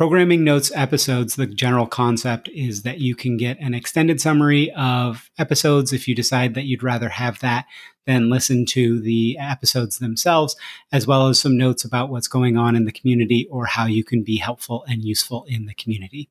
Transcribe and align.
Programming 0.00 0.44
Notes 0.44 0.72
episodes, 0.74 1.36
the 1.36 1.46
general 1.46 1.86
concept 1.86 2.48
is 2.54 2.84
that 2.84 3.00
you 3.00 3.14
can 3.14 3.36
get 3.36 3.60
an 3.60 3.74
extended 3.74 4.18
summary 4.18 4.72
of 4.72 5.30
episodes 5.38 5.92
if 5.92 6.08
you 6.08 6.14
decide 6.14 6.54
that 6.54 6.64
you'd 6.64 6.82
rather 6.82 7.10
have 7.10 7.38
that 7.40 7.66
than 8.06 8.30
listen 8.30 8.64
to 8.64 8.98
the 8.98 9.36
episodes 9.38 9.98
themselves, 9.98 10.56
as 10.90 11.06
well 11.06 11.28
as 11.28 11.38
some 11.38 11.58
notes 11.58 11.84
about 11.84 12.08
what's 12.08 12.28
going 12.28 12.56
on 12.56 12.76
in 12.76 12.86
the 12.86 12.92
community 12.92 13.46
or 13.50 13.66
how 13.66 13.84
you 13.84 14.02
can 14.02 14.22
be 14.22 14.38
helpful 14.38 14.86
and 14.88 15.04
useful 15.04 15.44
in 15.46 15.66
the 15.66 15.74
community. 15.74 16.30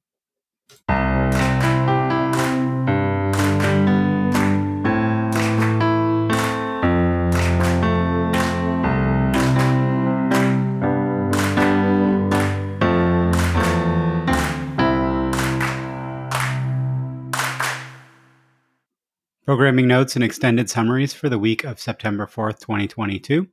Programming 19.50 19.88
notes 19.88 20.14
and 20.14 20.24
extended 20.24 20.70
summaries 20.70 21.12
for 21.12 21.28
the 21.28 21.40
week 21.40 21.64
of 21.64 21.80
September 21.80 22.28
4th, 22.28 22.60
2022. 22.60 23.48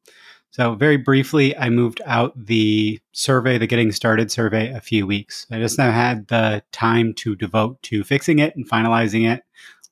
So, 0.51 0.75
very 0.75 0.99
briefly, 0.99 1.57
I 1.57 1.71
moved 1.71 2.03
out 2.05 2.35
the 2.37 3.01
survey, 3.13 3.57
the 3.57 3.67
Getting 3.67 3.93
Started 3.93 4.31
survey, 4.31 4.71
a 4.71 4.81
few 4.83 5.07
weeks. 5.07 5.47
I 5.51 5.59
just 5.59 5.79
now 5.79 5.91
had 5.91 6.29
the 6.29 6.63
time 6.71 7.15
to 7.15 7.35
devote 7.35 7.81
to 7.85 8.05
fixing 8.05 8.41
it 8.41 8.55
and 8.55 8.69
finalizing 8.69 9.27
it, 9.27 9.43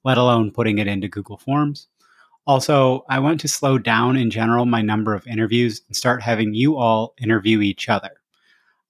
let 0.04 0.18
alone 0.18 0.50
putting 0.50 0.76
it 0.76 0.88
into 0.88 1.08
Google 1.08 1.38
Forms. 1.38 1.88
Also, 2.46 3.06
I 3.08 3.18
want 3.18 3.40
to 3.40 3.48
slow 3.48 3.78
down 3.78 4.18
in 4.18 4.28
general 4.28 4.66
my 4.66 4.82
number 4.82 5.14
of 5.14 5.26
interviews 5.26 5.80
and 5.88 5.96
start 5.96 6.20
having 6.20 6.52
you 6.52 6.76
all 6.76 7.14
interview 7.18 7.62
each 7.62 7.88
other. 7.88 8.10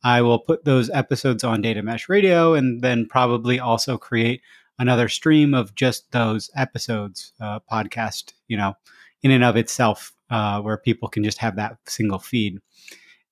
I 0.02 0.20
will 0.22 0.40
put 0.40 0.64
those 0.64 0.90
episodes 0.90 1.44
on 1.44 1.62
Data 1.62 1.80
Mesh 1.80 2.08
Radio 2.08 2.54
and 2.54 2.82
then 2.82 3.06
probably 3.06 3.60
also 3.60 3.98
create 3.98 4.42
another 4.78 5.08
stream 5.08 5.54
of 5.54 5.74
just 5.74 6.10
those 6.12 6.50
episodes, 6.56 7.32
uh, 7.40 7.60
podcast, 7.70 8.32
you 8.48 8.56
know, 8.56 8.74
in 9.22 9.30
and 9.30 9.44
of 9.44 9.56
itself, 9.56 10.12
uh, 10.30 10.60
where 10.60 10.76
people 10.76 11.08
can 11.08 11.24
just 11.24 11.38
have 11.38 11.56
that 11.56 11.78
single 11.86 12.18
feed. 12.18 12.58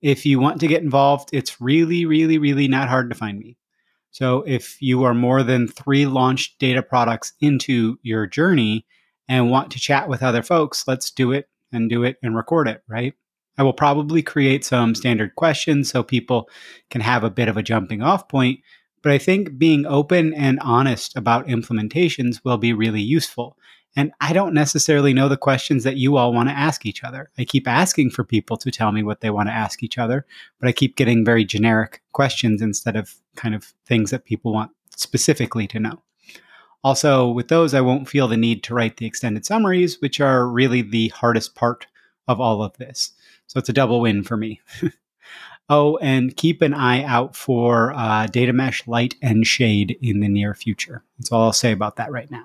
If 0.01 0.27
you 0.27 0.41
want 0.41 0.61
to 0.61 0.67
get 0.67 0.83
involved, 0.83 1.31
it's 1.33 1.61
really, 1.61 2.05
really, 2.07 2.39
really 2.39 2.69
not 2.69 2.89
hard 2.89 3.11
to 3.11 3.17
find 3.17 3.39
me. 3.39 3.57
So 4.11 4.43
if 4.47 4.81
you 4.83 5.05
are 5.05 5.15
more 5.15 5.43
than 5.43 5.69
three 5.69 6.07
launched 6.07 6.59
data 6.59 6.83
products 6.83 7.33
into 7.41 7.99
your 8.03 8.27
journey 8.27 8.85
and 9.29 9.51
want 9.51 9.71
to 9.73 9.81
chat 9.81 10.09
with 10.09 10.23
other 10.23 10.43
folks, 10.43 10.87
let's 10.87 11.11
do 11.11 11.33
it 11.33 11.49
and 11.73 11.89
do 11.89 12.05
it 12.05 12.19
and 12.23 12.37
record 12.37 12.69
it, 12.69 12.83
right? 12.89 13.15
I 13.57 13.63
will 13.63 13.73
probably 13.73 14.23
create 14.23 14.65
some 14.65 14.95
standard 14.95 15.35
questions 15.37 15.91
so 15.91 16.03
people 16.03 16.49
can 16.91 17.01
have 17.01 17.25
a 17.25 17.31
bit 17.31 17.49
of 17.49 17.57
a 17.57 17.63
jumping 17.63 18.03
off 18.03 18.29
point 18.29 18.61
but 19.03 19.13
I 19.13 19.19
think 19.19 19.59
being 19.59 19.87
open 19.87 20.33
and 20.35 20.59
honest 20.61 21.17
about 21.17 21.47
implementations 21.47 22.41
will 22.45 22.59
be 22.59 22.73
really 22.73 23.01
useful. 23.01 23.57
And 23.95 24.13
I 24.21 24.33
don't 24.33 24.55
necessarily 24.55 25.13
know 25.13 25.29
the 25.29 25.37
questions 25.37 25.85
that 25.85 25.99
you 25.99 26.17
all 26.17 26.33
want 26.33 26.49
to 26.49 26.55
ask 26.55 26.87
each 26.87 27.05
other. 27.05 27.31
I 27.37 27.45
keep 27.45 27.69
asking 27.69 28.11
for 28.11 28.25
people 28.25 28.57
to 28.57 28.71
tell 28.71 28.91
me 28.91 29.03
what 29.03 29.21
they 29.21 29.29
want 29.29 29.49
to 29.49 29.55
ask 29.55 29.83
each 29.83 29.99
other, 29.99 30.25
but 30.59 30.69
I 30.69 30.73
keep 30.73 30.97
getting 30.97 31.25
very 31.25 31.45
generic 31.45 32.01
questions 32.13 32.63
instead 32.63 32.97
of 32.97 33.15
kind 33.37 33.55
of 33.55 33.75
things 33.87 34.11
that 34.11 34.25
people 34.25 34.53
want 34.53 34.71
specifically 34.97 35.67
to 35.69 35.81
know. 35.81 36.03
Also, 36.85 37.29
with 37.29 37.49
those, 37.49 37.75
I 37.75 37.81
won't 37.81 38.09
feel 38.09 38.29
the 38.29 38.37
need 38.37 38.65
to 38.65 38.75
write 38.75 38.97
the 38.97 39.07
extended 39.07 39.45
summaries, 39.45 40.01
which 40.01 40.21
are 40.21 40.49
really 40.49 40.83
the 40.83 41.09
hardest 41.09 41.55
part 41.55 41.87
of 42.27 42.41
all 42.41 42.63
of 42.63 42.77
this. 42.79 43.13
So 43.47 43.59
it's 43.59 43.69
a 43.69 43.75
double 43.75 44.01
win 44.01 44.25
for 44.25 44.37
me. 44.37 44.61
Oh, 45.75 45.97
and 46.03 46.37
keep 46.37 46.61
an 46.61 46.75
eye 46.75 47.03
out 47.03 47.35
for 47.35 47.95
uh, 47.95 48.27
Data 48.27 48.53
Mesh 48.53 48.87
Light 48.87 49.15
and 49.23 49.47
Shade 49.47 49.97
in 50.03 50.21
the 50.21 50.29
near 50.29 50.53
future. 50.53 51.03
That's 51.19 51.33
all 51.33 51.45
I'll 51.45 51.55
say 51.55 51.73
about 51.73 51.97
that 51.97 52.13
right 52.13 52.31
now. 52.31 52.45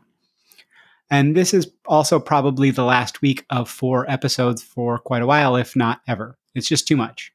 And 1.10 1.36
this 1.36 1.54
is 1.54 1.70
also 1.86 2.22
probably 2.22 2.72
the 2.72 2.86
last 2.86 3.22
week 3.22 3.46
of 3.50 3.70
four 3.70 4.10
episodes 4.10 4.64
for 4.64 4.98
quite 4.98 5.22
a 5.22 5.26
while, 5.26 5.58
if 5.58 5.76
not 5.76 6.00
ever. 6.08 6.38
It's 6.56 6.70
just 6.70 6.88
too 6.88 6.96
much. 6.96 7.34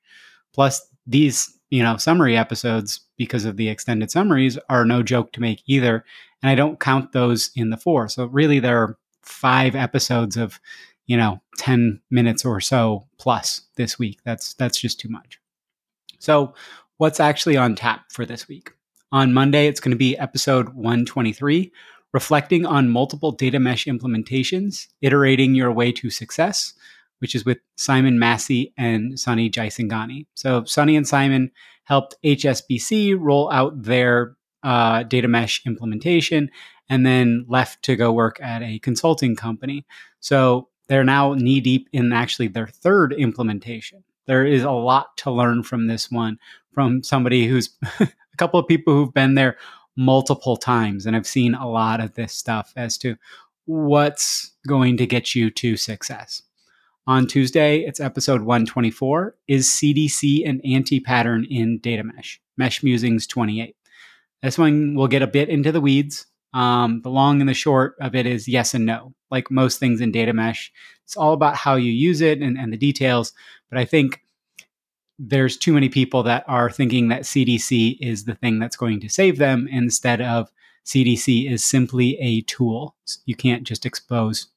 Plus, 0.54 0.80
these, 1.06 1.58
you 1.69 1.82
know, 1.82 1.98
summary 1.98 2.38
episodes, 2.38 3.00
because 3.19 3.44
of 3.44 3.59
the 3.59 3.69
extended 3.69 4.10
summaries, 4.10 4.56
are 4.70 4.86
no 4.86 5.03
joke 5.03 5.30
to 5.32 5.42
make 5.42 5.62
either. 5.66 6.06
And 6.42 6.48
I 6.48 6.54
don't 6.54 6.80
count 6.80 7.12
those 7.12 7.50
in 7.54 7.69
the 7.69 7.76
four. 7.76 8.09
So 8.09 8.24
really, 8.24 8.60
there 8.60 8.78
are 8.78 8.97
five 9.20 9.76
episodes 9.76 10.38
of, 10.38 10.59
you 11.04 11.19
know, 11.19 11.42
10 11.59 12.00
minutes 12.10 12.47
or 12.47 12.62
so 12.62 13.06
plus 13.19 13.60
this 13.76 13.98
week. 13.98 14.20
That's 14.24 14.54
that's 14.54 14.80
just 14.80 14.98
too 14.98 15.10
much. 15.10 15.41
So, 16.22 16.55
what's 16.99 17.19
actually 17.19 17.56
on 17.56 17.75
tap 17.75 18.05
for 18.12 18.25
this 18.25 18.47
week? 18.47 18.71
On 19.10 19.34
Monday, 19.34 19.66
it's 19.66 19.81
going 19.81 19.91
to 19.91 19.97
be 19.97 20.16
episode 20.19 20.69
123, 20.69 21.72
reflecting 22.12 22.65
on 22.65 22.91
multiple 22.91 23.33
data 23.33 23.59
mesh 23.59 23.87
implementations, 23.87 24.87
iterating 25.00 25.56
your 25.56 25.72
way 25.72 25.91
to 25.91 26.10
success, 26.10 26.75
which 27.19 27.34
is 27.34 27.44
with 27.44 27.59
Simon 27.77 28.21
Massey 28.21 28.72
and 28.78 29.19
Sunny 29.19 29.50
Jaisinghani. 29.50 30.27
So, 30.34 30.62
Sunny 30.62 30.94
and 30.94 31.09
Simon 31.09 31.50
helped 31.83 32.15
HSBC 32.25 33.16
roll 33.19 33.50
out 33.50 33.83
their 33.83 34.37
uh, 34.62 35.03
data 35.03 35.27
mesh 35.27 35.60
implementation 35.66 36.53
and 36.89 37.04
then 37.04 37.47
left 37.49 37.83
to 37.83 37.97
go 37.97 38.12
work 38.12 38.41
at 38.41 38.62
a 38.62 38.78
consulting 38.78 39.34
company. 39.34 39.84
So, 40.21 40.69
they're 40.87 41.03
now 41.03 41.34
knee 41.34 41.60
deep 41.60 41.89
in 41.93 42.12
actually 42.12 42.47
their 42.47 42.69
third 42.69 43.12
implementation 43.12 44.04
there 44.27 44.47
is 44.47 44.62
a 44.62 44.71
lot 44.71 45.16
to 45.19 45.31
learn 45.31 45.62
from 45.62 45.87
this 45.87 46.10
one 46.10 46.38
from 46.72 47.03
somebody 47.03 47.47
who's 47.47 47.71
a 48.00 48.09
couple 48.38 48.59
of 48.59 48.66
people 48.66 48.93
who've 48.93 49.15
been 49.15 49.34
there 49.34 49.56
multiple 49.97 50.56
times 50.56 51.06
and 51.06 51.15
I've 51.15 51.27
seen 51.27 51.55
a 51.55 51.69
lot 51.69 52.00
of 52.00 52.15
this 52.15 52.33
stuff 52.33 52.72
as 52.77 52.97
to 52.99 53.16
what's 53.66 54.53
going 54.66 54.97
to 54.97 55.06
get 55.06 55.34
you 55.34 55.50
to 55.50 55.77
success. 55.77 56.43
On 57.06 57.27
Tuesday, 57.27 57.81
it's 57.81 58.00
episode 58.00 58.43
124 58.43 59.34
Is 59.49 59.69
CDC 59.69 60.49
an 60.49 60.60
anti 60.65 61.00
pattern 61.00 61.44
in 61.50 61.78
data 61.78 62.04
mesh? 62.04 62.41
Mesh 62.56 62.83
Musings 62.83 63.27
28. 63.27 63.75
This 64.43 64.56
one 64.56 64.94
will 64.94 65.09
get 65.09 65.22
a 65.22 65.27
bit 65.27 65.49
into 65.49 65.72
the 65.72 65.81
weeds. 65.81 66.27
Um, 66.54 67.00
the 67.02 67.10
long 67.10 67.40
and 67.40 67.48
the 67.48 67.54
short 67.54 67.96
of 68.00 68.14
it 68.14 68.26
is 68.26 68.48
yes 68.48 68.74
and 68.74 68.84
no. 68.84 69.14
Like 69.30 69.50
most 69.50 69.78
things 69.78 70.00
in 70.00 70.12
data 70.12 70.32
mesh, 70.32 70.72
it's 71.04 71.16
all 71.16 71.32
about 71.32 71.56
how 71.56 71.76
you 71.76 71.90
use 71.90 72.20
it 72.20 72.40
and, 72.40 72.58
and 72.58 72.72
the 72.72 72.76
details. 72.76 73.32
But 73.70 73.78
I 73.78 73.84
think 73.84 74.20
there's 75.18 75.56
too 75.56 75.72
many 75.72 75.88
people 75.88 76.22
that 76.24 76.44
are 76.48 76.70
thinking 76.70 77.08
that 77.08 77.22
CDC 77.22 77.96
is 78.00 78.24
the 78.24 78.34
thing 78.34 78.58
that's 78.58 78.76
going 78.76 79.00
to 79.00 79.08
save 79.08 79.38
them 79.38 79.68
instead 79.70 80.20
of 80.20 80.50
CDC 80.84 81.50
is 81.50 81.64
simply 81.64 82.18
a 82.18 82.42
tool. 82.42 82.96
You 83.24 83.36
can't 83.36 83.62
just 83.62 83.86
expose 83.86 84.48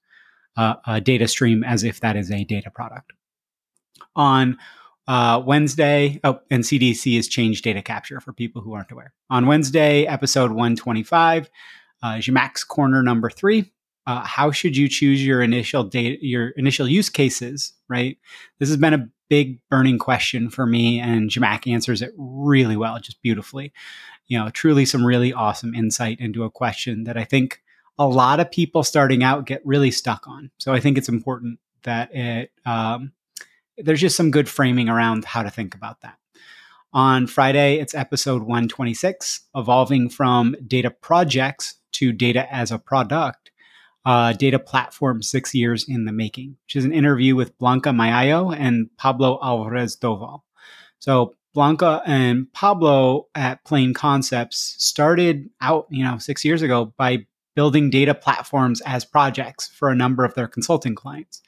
uh, 0.58 0.76
a 0.88 1.02
data 1.02 1.28
stream 1.28 1.64
as 1.64 1.84
if 1.84 2.00
that 2.00 2.16
is 2.16 2.32
a 2.32 2.44
data 2.44 2.72
product. 2.72 3.14
On 4.16 4.58
uh, 5.08 5.42
Wednesday, 5.46 6.20
oh, 6.24 6.40
and 6.50 6.64
CDC 6.64 7.18
is 7.18 7.28
change 7.28 7.62
data 7.62 7.82
capture 7.82 8.20
for 8.20 8.34
people 8.34 8.62
who 8.62 8.74
aren't 8.74 8.92
aware. 8.92 9.14
On 9.30 9.46
Wednesday, 9.46 10.06
episode 10.06 10.52
125, 10.52 11.50
uh, 12.04 12.20
corner 12.68 13.04
number 13.04 13.30
three. 13.30 13.72
Uh, 14.08 14.24
how 14.24 14.52
should 14.52 14.78
you 14.78 14.88
choose 14.88 15.26
your 15.26 15.42
initial 15.42 15.84
data, 15.84 16.18
your 16.22 16.50
initial 16.50 16.88
use 16.88 17.10
cases? 17.10 17.74
Right. 17.90 18.18
This 18.60 18.70
has 18.70 18.78
been 18.78 18.94
a 18.94 19.10
big 19.30 19.60
burning 19.70 19.98
question 19.98 20.50
for 20.50 20.66
me, 20.66 21.00
and 21.00 21.30
Zhamak 21.30 21.72
answers 21.72 22.02
it 22.02 22.14
really 22.18 22.78
well, 22.78 23.00
just 23.00 23.22
beautifully. 23.22 23.74
You 24.28 24.40
know, 24.40 24.50
truly 24.50 24.86
some 24.86 25.06
really 25.06 25.34
awesome 25.34 25.74
insight 25.74 26.20
into 26.20 26.44
a 26.44 26.52
question 26.52 27.06
that 27.06 27.18
I 27.18 27.24
think 27.24 27.62
a 27.98 28.08
lot 28.08 28.40
of 28.40 28.52
people 28.52 28.84
starting 28.84 29.24
out 29.24 29.46
get 29.46 29.66
really 29.66 29.92
stuck 29.92 30.28
on. 30.28 30.52
So 30.58 30.74
I 30.74 30.80
think 30.80 30.98
it's 30.98 31.10
important 31.10 31.60
that 31.84 32.14
it 32.14 32.52
um, 32.66 33.14
there's 33.78 34.02
just 34.02 34.18
some 34.18 34.32
good 34.32 34.50
framing 34.50 34.90
around 34.90 35.26
how 35.26 35.44
to 35.44 35.50
think 35.50 35.76
about 35.76 36.02
that. 36.02 36.18
On 36.94 37.28
Friday, 37.28 37.80
it's 37.80 37.94
episode 37.94 38.42
126, 38.44 39.42
evolving 39.54 40.10
from 40.10 40.56
data 40.66 40.90
projects 40.90 41.76
to 41.96 42.12
data 42.12 42.52
as 42.54 42.72
a 42.72 42.80
product, 42.80 43.52
uh, 44.06 44.34
data 44.34 44.60
platform 44.60 45.22
six 45.22 45.54
years 45.54 45.86
in 45.88 46.06
the 46.06 46.12
making, 46.12 46.58
which 46.66 46.76
is 46.76 46.86
an 46.86 46.94
interview 46.94 47.36
with 47.36 47.58
Blanca 47.58 47.90
Mayayo 47.90 48.56
and 48.56 48.90
Pablo 48.98 49.40
Alvarez 49.42 49.98
Doval. 49.98 50.42
So 51.00 51.36
Blanca 51.54 52.02
and 52.06 52.52
Pablo 52.54 53.28
at 53.34 53.64
Plain 53.64 53.94
Concepts 53.94 54.76
started 54.78 55.50
out, 55.62 55.88
you 55.90 56.04
know, 56.04 56.18
six 56.18 56.44
years 56.44 56.62
ago 56.62 56.94
by 56.98 57.26
building 57.56 57.90
data 57.90 58.14
platforms 58.14 58.82
as 58.82 59.06
projects 59.06 59.70
for 59.70 59.90
a 59.90 59.96
number 59.96 60.26
of 60.26 60.34
their 60.34 60.48
consulting 60.48 60.96
clients. 60.96 61.42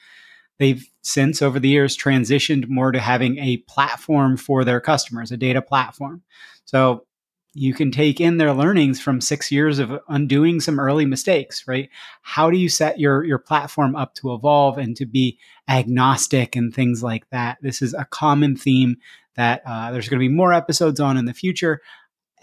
They've 0.59 0.83
since, 1.01 1.41
over 1.41 1.59
the 1.59 1.69
years, 1.69 1.97
transitioned 1.97 2.67
more 2.67 2.91
to 2.91 2.99
having 2.99 3.37
a 3.37 3.57
platform 3.69 4.37
for 4.37 4.65
their 4.65 4.81
customers, 4.81 5.31
a 5.31 5.37
data 5.37 5.61
platform. 5.61 6.23
So 6.65 7.05
you 7.57 7.73
can 7.73 7.89
take 7.89 8.21
in 8.21 8.37
their 8.37 8.53
learnings 8.53 9.01
from 9.01 9.19
six 9.19 9.51
years 9.51 9.79
of 9.79 9.99
undoing 10.07 10.59
some 10.59 10.79
early 10.79 11.07
mistakes, 11.07 11.67
right? 11.67 11.89
How 12.21 12.51
do 12.51 12.57
you 12.57 12.69
set 12.69 12.99
your 12.99 13.23
your 13.23 13.39
platform 13.39 13.95
up 13.95 14.13
to 14.15 14.33
evolve 14.33 14.77
and 14.77 14.95
to 14.97 15.07
be 15.07 15.39
agnostic 15.67 16.55
and 16.55 16.73
things 16.73 17.01
like 17.01 17.27
that? 17.31 17.57
This 17.63 17.81
is 17.81 17.95
a 17.95 18.05
common 18.05 18.55
theme 18.55 18.97
that 19.35 19.63
uh, 19.65 19.91
there's 19.91 20.07
going 20.07 20.19
to 20.19 20.29
be 20.29 20.33
more 20.33 20.53
episodes 20.53 20.99
on 20.99 21.17
in 21.17 21.25
the 21.25 21.33
future. 21.33 21.81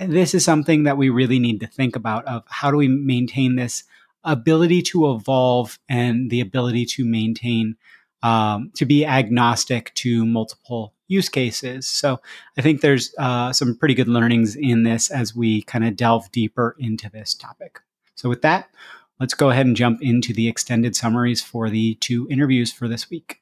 this 0.00 0.34
is 0.34 0.44
something 0.44 0.82
that 0.82 0.96
we 0.96 1.11
really 1.11 1.38
need 1.38 1.60
to 1.60 1.69
think 1.69 1.94
about 1.94 2.25
of 2.26 2.43
how 2.49 2.72
do 2.72 2.76
we 2.76 2.88
maintain 2.88 3.55
this 3.55 3.84
ability 4.25 4.82
to 4.82 5.12
evolve 5.12 5.78
and 5.88 6.28
the 6.28 6.40
ability 6.40 6.87
to 6.87 7.05
maintain 7.05 7.76
um, 8.25 8.72
to 8.75 8.84
be 8.84 9.06
agnostic 9.06 9.94
to 9.94 10.26
multiple 10.26 10.93
use 11.09 11.29
cases. 11.29 11.87
So 11.87 12.21
I 12.56 12.62
think 12.62 12.81
there's 12.81 13.15
uh, 13.19 13.53
some 13.53 13.77
pretty 13.77 13.95
good 13.95 14.09
learnings 14.09 14.56
in 14.56 14.83
this 14.83 15.11
as 15.11 15.35
we 15.35 15.62
kind 15.62 15.85
of 15.85 15.97
delve 15.97 16.31
deeper 16.33 16.77
into 16.79 17.11
this 17.11 17.35
topic. 17.35 17.81
So 18.15 18.29
with 18.29 18.43
that, 18.43 18.69
let's 19.21 19.35
go 19.35 19.51
ahead 19.51 19.67
and 19.67 19.77
jump 19.77 20.03
into 20.03 20.33
the 20.33 20.49
extended 20.49 20.97
summaries 20.97 21.43
for 21.43 21.69
the 21.71 21.95
two 21.97 22.27
interviews 22.31 22.73
for 22.73 22.89
this 22.89 23.11
week. 23.11 23.41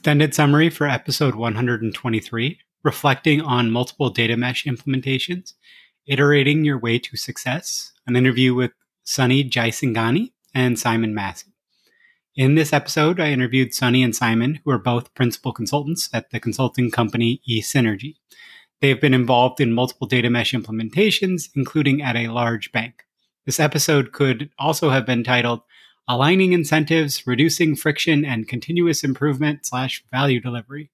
Extended 0.00 0.32
summary 0.32 0.70
for 0.70 0.88
episode 0.88 1.34
123 1.34 2.58
reflecting 2.82 3.42
on 3.42 3.70
multiple 3.70 4.08
data 4.08 4.34
mesh 4.34 4.64
implementations, 4.64 5.52
iterating 6.06 6.64
your 6.64 6.78
way 6.78 6.98
to 6.98 7.18
success, 7.18 7.92
an 8.06 8.16
interview 8.16 8.54
with 8.54 8.72
Sunny 9.04 9.44
Jaisinghani 9.44 10.32
and 10.54 10.78
Simon 10.78 11.14
Massey. 11.14 11.52
In 12.34 12.54
this 12.54 12.72
episode, 12.72 13.20
I 13.20 13.28
interviewed 13.30 13.74
Sunny 13.74 14.02
and 14.02 14.16
Simon, 14.16 14.60
who 14.64 14.70
are 14.70 14.78
both 14.78 15.12
principal 15.12 15.52
consultants 15.52 16.08
at 16.14 16.30
the 16.30 16.40
consulting 16.40 16.90
company 16.90 17.42
eSynergy. 17.46 18.14
They 18.80 18.88
have 18.88 19.02
been 19.02 19.12
involved 19.12 19.60
in 19.60 19.74
multiple 19.74 20.06
data 20.06 20.30
mesh 20.30 20.52
implementations, 20.52 21.50
including 21.54 22.00
at 22.00 22.16
a 22.16 22.28
large 22.28 22.72
bank. 22.72 23.04
This 23.44 23.60
episode 23.60 24.12
could 24.12 24.48
also 24.58 24.88
have 24.88 25.04
been 25.04 25.24
titled 25.24 25.60
aligning 26.10 26.52
incentives, 26.52 27.24
reducing 27.24 27.76
friction, 27.76 28.24
and 28.24 28.48
continuous 28.48 29.04
improvement 29.04 29.64
slash 29.64 30.02
value 30.10 30.40
delivery. 30.40 30.90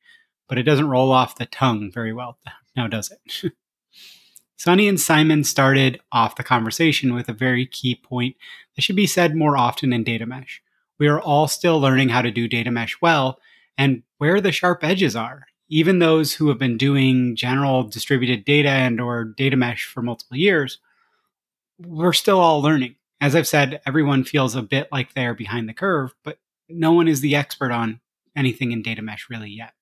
But 0.46 0.58
it 0.58 0.64
doesn't 0.64 0.90
roll 0.90 1.10
off 1.10 1.38
the 1.38 1.46
tongue 1.46 1.90
very 1.90 2.12
well 2.12 2.38
now, 2.76 2.86
does 2.86 3.10
it? 3.10 3.52
Sunny 4.58 4.88
and 4.88 5.00
Simon 5.00 5.42
started 5.42 6.00
off 6.12 6.36
the 6.36 6.42
conversation 6.42 7.14
with 7.14 7.30
a 7.30 7.34
very 7.34 7.64
key 7.64 7.94
point 7.94 8.36
that 8.74 8.82
should 8.82 8.96
be 8.96 9.06
said 9.06 9.34
more 9.34 9.56
often 9.56 9.92
in 9.92 10.04
data 10.04 10.26
mesh. 10.26 10.62
We 10.98 11.08
are 11.08 11.20
all 11.20 11.48
still 11.48 11.80
learning 11.80 12.10
how 12.10 12.20
to 12.20 12.30
do 12.30 12.46
data 12.46 12.70
mesh 12.70 13.00
well 13.00 13.38
and 13.78 14.02
where 14.18 14.40
the 14.40 14.52
sharp 14.52 14.84
edges 14.84 15.16
are. 15.16 15.46
Even 15.68 15.98
those 15.98 16.34
who 16.34 16.48
have 16.48 16.58
been 16.58 16.76
doing 16.76 17.36
general 17.36 17.84
distributed 17.84 18.44
data 18.44 18.68
and 18.68 19.00
or 19.00 19.24
data 19.24 19.56
mesh 19.56 19.84
for 19.84 20.02
multiple 20.02 20.36
years, 20.36 20.78
we're 21.78 22.12
still 22.12 22.38
all 22.38 22.60
learning 22.60 22.96
as 23.20 23.34
I've 23.34 23.48
said, 23.48 23.80
everyone 23.86 24.24
feels 24.24 24.54
a 24.54 24.62
bit 24.62 24.88
like 24.92 25.14
they're 25.14 25.34
behind 25.34 25.68
the 25.68 25.74
curve, 25.74 26.14
but 26.22 26.38
no 26.68 26.92
one 26.92 27.08
is 27.08 27.20
the 27.20 27.34
expert 27.34 27.72
on 27.72 28.00
anything 28.34 28.72
in 28.72 28.82
data 28.82 29.02
mesh 29.02 29.28
really 29.30 29.50
yet. 29.50 29.72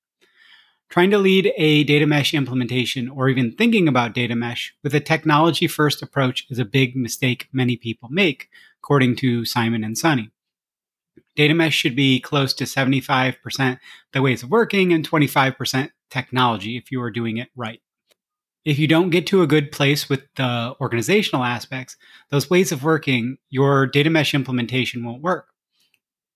Trying 0.88 1.10
to 1.10 1.18
lead 1.18 1.52
a 1.56 1.82
data 1.84 2.06
mesh 2.06 2.34
implementation 2.34 3.08
or 3.08 3.28
even 3.28 3.52
thinking 3.52 3.88
about 3.88 4.14
data 4.14 4.36
mesh 4.36 4.74
with 4.84 4.94
a 4.94 5.00
technology 5.00 5.66
first 5.66 6.02
approach 6.02 6.46
is 6.50 6.58
a 6.58 6.64
big 6.64 6.94
mistake 6.94 7.48
many 7.52 7.76
people 7.76 8.08
make, 8.10 8.48
according 8.78 9.16
to 9.16 9.44
Simon 9.44 9.82
and 9.82 9.98
Sunny. 9.98 10.30
Data 11.34 11.54
mesh 11.54 11.74
should 11.74 11.96
be 11.96 12.20
close 12.20 12.54
to 12.54 12.64
75% 12.64 13.80
the 14.12 14.22
ways 14.22 14.44
of 14.44 14.50
working 14.50 14.92
and 14.92 15.08
25% 15.08 15.90
technology 16.10 16.76
if 16.76 16.92
you 16.92 17.02
are 17.02 17.10
doing 17.10 17.38
it 17.38 17.48
right 17.56 17.80
if 18.64 18.78
you 18.78 18.88
don't 18.88 19.10
get 19.10 19.26
to 19.26 19.42
a 19.42 19.46
good 19.46 19.70
place 19.70 20.08
with 20.08 20.22
the 20.36 20.74
organizational 20.80 21.44
aspects, 21.44 21.96
those 22.30 22.48
ways 22.48 22.72
of 22.72 22.82
working, 22.82 23.36
your 23.50 23.86
data 23.86 24.10
mesh 24.10 24.34
implementation 24.34 25.04
won't 25.04 25.22
work. 25.22 25.48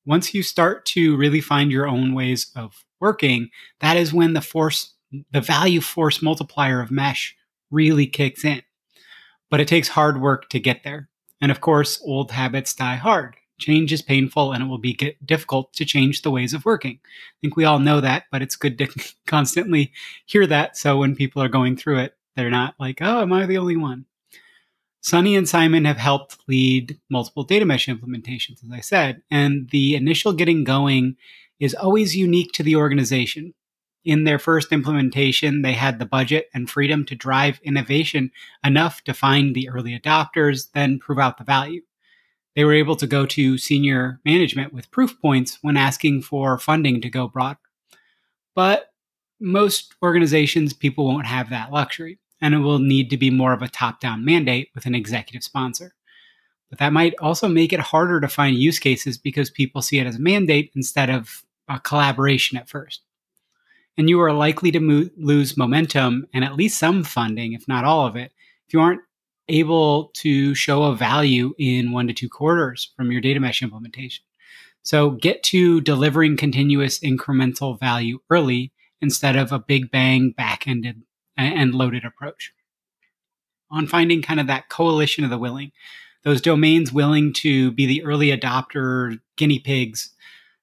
Once 0.05 0.35
you 0.35 0.43
start 0.43 0.85
to 0.85 1.17
really 1.17 1.41
find 1.41 1.73
your 1.73 1.87
own 1.87 2.15
ways 2.15 2.51
of 2.55 2.85
working, 3.01 3.51
that 3.81 3.97
is 3.97 4.13
when 4.13 4.35
the 4.35 4.41
force, 4.41 4.95
the 5.33 5.41
value 5.41 5.81
force 5.81 6.23
multiplier 6.23 6.81
of 6.81 6.91
mesh 6.91 7.35
really 7.71 8.07
kicks 8.07 8.45
in. 8.45 8.63
But 9.51 9.61
it 9.61 9.69
takes 9.69 9.89
hard 9.89 10.21
work 10.21 10.51
to 10.51 10.61
get 10.61 10.85
there. 10.85 11.09
And 11.41 11.51
of 11.51 11.61
course, 11.61 12.01
old 12.05 12.31
habits 12.31 12.75
die 12.75 12.97
hard. 12.97 13.37
Change 13.59 13.93
is 13.93 14.03
painful 14.03 14.53
and 14.53 14.63
it 14.63 14.67
will 14.67 14.79
be 14.79 15.17
difficult 15.25 15.73
to 15.75 15.85
change 15.85 16.23
the 16.23 16.31
ways 16.31 16.53
of 16.55 16.65
working. 16.65 17.01
I 17.05 17.37
think 17.41 17.57
we 17.57 17.65
all 17.65 17.79
know 17.79 18.01
that, 18.01 18.25
but 18.31 18.43
it's 18.43 18.57
good 18.57 18.79
to 18.79 18.89
constantly 19.27 19.93
hear 20.27 20.47
that. 20.47 20.77
So 20.77 20.99
when 20.99 21.17
people 21.17 21.43
are 21.43 21.49
going 21.49 21.77
through 21.77 21.99
it, 22.01 22.18
they're 22.39 22.51
not 22.51 22.77
like, 22.79 23.03
oh, 23.03 23.21
am 23.21 23.33
I 23.33 23.47
the 23.47 23.59
only 23.59 23.77
one? 23.77 24.07
Sunny 25.01 25.35
and 25.35 25.49
Simon 25.49 25.85
have 25.85 25.97
helped 25.97 26.39
lead 26.47 27.01
multiple 27.11 27.43
data 27.43 27.65
mesh 27.65 27.89
implementations, 27.89 28.65
as 28.65 28.71
I 28.73 28.79
said, 28.79 29.23
and 29.29 29.69
the 29.71 29.97
initial 29.97 30.33
getting 30.33 30.63
going 30.63 31.17
is 31.59 31.75
always 31.75 32.17
unique 32.17 32.53
to 32.53 32.63
the 32.63 32.77
organization. 32.77 33.55
In 34.05 34.23
their 34.23 34.39
first 34.39 34.71
implementation, 34.71 35.63
they 35.63 35.73
had 35.73 35.99
the 35.99 36.07
budget 36.07 36.49
and 36.55 36.71
freedom 36.71 37.05
to 37.07 37.17
drive 37.17 37.59
innovation 37.65 38.31
enough 38.65 39.03
to 39.05 39.13
find 39.13 39.55
the 39.55 39.69
early 39.69 39.99
adopters, 39.99 40.71
then 40.73 41.01
prove 41.01 41.19
out 41.19 41.39
the 41.39 41.45
value. 41.45 41.83
They 42.55 42.65
were 42.65 42.75
able 42.75 42.97
to 42.97 43.07
go 43.09 43.27
to 43.27 43.59
senior 43.59 44.21
management 44.25 44.73
with 44.73 44.93
proof 44.93 45.21
points 45.21 45.59
when 45.63 45.77
asking 45.77 46.23
for 46.23 46.57
funding 46.57 47.01
to 47.01 47.11
go 47.11 47.27
broader. 47.27 47.59
But 48.55 48.93
most 49.41 49.95
organizations, 50.03 50.73
people 50.73 51.05
won't 51.05 51.27
have 51.27 51.51
that 51.51 51.73
luxury 51.73 52.19
and 52.41 52.55
it 52.55 52.59
will 52.59 52.79
need 52.79 53.11
to 53.11 53.17
be 53.17 53.31
more 53.31 53.53
of 53.53 53.63
a 53.63 53.69
top 53.69 54.01
down 54.01 54.25
mandate 54.25 54.71
with 54.75 54.87
an 54.87 54.95
executive 54.95 55.43
sponsor. 55.43 55.95
But 56.71 56.79
that 56.79 56.93
might 56.93 57.15
also 57.21 57.49
make 57.49 57.73
it 57.73 57.81
harder 57.81 58.21
to 58.21 58.29
find 58.29 58.57
use 58.57 58.79
cases 58.79 59.17
because 59.19 59.51
people 59.51 59.83
see 59.83 59.99
it 59.99 60.07
as 60.07 60.17
a 60.17 60.21
mandate 60.21 60.71
instead 60.75 61.11
of 61.11 61.45
a 61.69 61.81
collaboration 61.81 62.59
at 62.59 62.69
first. 62.69 63.03
And 63.97 64.09
you 64.09 64.21
are 64.21 64.33
likely 64.33 64.71
to 64.73 64.81
mo- 64.81 65.11
lose 65.17 65.57
momentum 65.57 66.27
and 66.33 66.45
at 66.45 66.55
least 66.55 66.79
some 66.79 67.05
funding, 67.05 67.53
if 67.53 67.67
not 67.67 67.85
all 67.85 68.07
of 68.07 68.17
it, 68.17 68.33
if 68.67 68.75
you 68.75 68.81
aren't 68.81 69.01
able 69.49 70.11
to 70.15 70.55
show 70.55 70.85
a 70.85 70.95
value 70.95 71.55
in 71.59 71.91
one 71.91 72.07
to 72.07 72.13
two 72.13 72.29
quarters 72.29 72.93
from 72.97 73.11
your 73.11 73.21
data 73.21 73.41
mesh 73.41 73.63
implementation. 73.63 74.25
So 74.83 75.11
get 75.11 75.43
to 75.45 75.81
delivering 75.81 76.37
continuous 76.37 77.01
incremental 77.01 77.79
value 77.81 78.21
early 78.31 78.73
instead 79.01 79.37
of 79.37 79.53
a 79.53 79.59
big 79.59 79.91
bang 79.91 80.31
back 80.31 80.69
ended 80.69 81.03
and 81.39 81.75
loaded 81.75 82.05
approach. 82.05 82.53
On 83.71 83.87
finding 83.87 84.23
kind 84.23 84.41
of 84.41 84.47
that 84.47 84.69
coalition 84.69 85.25
of 85.25 85.31
the 85.31 85.39
willing, 85.39 85.73
those 86.25 86.41
domains 86.41 86.93
willing 86.93 87.33
to 87.35 87.71
be 87.73 87.87
the 87.87 88.03
early 88.05 88.29
adopter 88.29 89.21
guinea 89.37 89.59
pigs, 89.59 90.11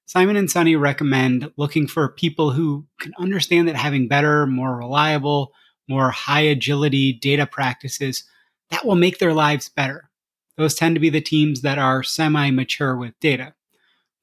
Simon 0.08 0.36
and 0.36 0.50
Sunny 0.50 0.75
recommend 0.75 1.51
looking 1.58 1.88
for 1.88 2.10
people 2.10 2.51
who 2.51 2.86
can 3.00 3.12
understand 3.17 3.67
that 3.67 3.75
having 3.75 4.08
better, 4.08 4.46
more 4.46 4.77
reliable, 4.77 5.51
more 5.88 6.12
high 6.12 6.41
agility 6.41 7.12
data 7.12 7.48
practices 7.48 8.24
that 8.70 8.86
will 8.86 8.96
make 8.96 9.17
their 9.17 9.34
lives 9.34 9.70
better. 9.70 10.10
Those 10.58 10.75
tend 10.75 10.96
to 10.96 11.00
be 11.00 11.10
the 11.10 11.22
teams 11.22 11.62
that 11.62 11.79
are 11.79 12.03
semi 12.03 12.51
mature 12.51 12.96
with 12.96 13.20
data. 13.20 13.55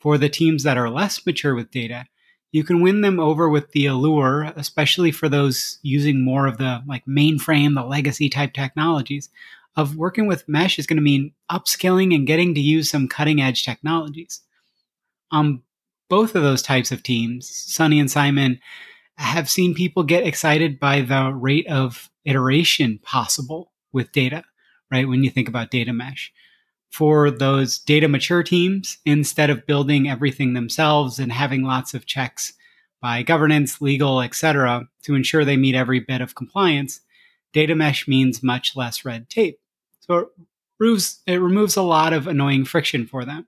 For 0.00 0.18
the 0.18 0.28
teams 0.28 0.62
that 0.64 0.78
are 0.78 0.90
less 0.90 1.24
mature 1.26 1.54
with 1.54 1.70
data, 1.70 2.06
you 2.52 2.62
can 2.62 2.82
win 2.82 3.00
them 3.00 3.18
over 3.18 3.48
with 3.48 3.72
the 3.72 3.86
allure, 3.86 4.52
especially 4.56 5.10
for 5.10 5.28
those 5.28 5.78
using 5.82 6.22
more 6.22 6.46
of 6.46 6.58
the 6.58 6.82
like 6.86 7.04
mainframe, 7.06 7.74
the 7.74 7.84
legacy 7.84 8.28
type 8.28 8.52
technologies. 8.52 9.30
Of 9.74 9.96
working 9.96 10.26
with 10.26 10.46
mesh 10.46 10.78
is 10.78 10.86
going 10.86 10.98
to 10.98 11.02
mean 11.02 11.32
upskilling 11.50 12.14
and 12.14 12.26
getting 12.26 12.54
to 12.54 12.60
use 12.60 12.90
some 12.90 13.08
cutting 13.08 13.40
edge 13.40 13.64
technologies. 13.64 14.42
Um, 15.30 15.62
both 16.10 16.34
of 16.34 16.42
those 16.42 16.60
types 16.60 16.92
of 16.92 17.02
teams, 17.02 17.48
Sunny 17.48 17.98
and 17.98 18.10
Simon, 18.10 18.60
have 19.16 19.48
seen 19.48 19.74
people 19.74 20.02
get 20.02 20.26
excited 20.26 20.78
by 20.78 21.00
the 21.00 21.32
rate 21.32 21.66
of 21.68 22.10
iteration 22.26 22.98
possible 23.02 23.72
with 23.94 24.12
data, 24.12 24.44
right? 24.90 25.08
When 25.08 25.24
you 25.24 25.30
think 25.30 25.48
about 25.48 25.70
data 25.70 25.94
mesh 25.94 26.30
for 26.92 27.30
those 27.30 27.78
data 27.78 28.06
mature 28.06 28.42
teams 28.42 28.98
instead 29.06 29.48
of 29.48 29.66
building 29.66 30.08
everything 30.08 30.52
themselves 30.52 31.18
and 31.18 31.32
having 31.32 31.62
lots 31.62 31.94
of 31.94 32.06
checks 32.06 32.52
by 33.00 33.22
governance, 33.22 33.80
legal, 33.80 34.20
etc., 34.20 34.88
to 35.02 35.14
ensure 35.14 35.44
they 35.44 35.56
meet 35.56 35.74
every 35.74 36.00
bit 36.00 36.20
of 36.20 36.34
compliance, 36.34 37.00
data 37.52 37.74
mesh 37.74 38.06
means 38.06 38.42
much 38.42 38.76
less 38.76 39.04
red 39.04 39.28
tape. 39.30 39.58
So 40.00 40.18
it 40.18 40.28
removes, 40.78 41.20
it 41.26 41.36
removes 41.36 41.76
a 41.76 41.82
lot 41.82 42.12
of 42.12 42.26
annoying 42.26 42.66
friction 42.66 43.06
for 43.06 43.24
them, 43.24 43.46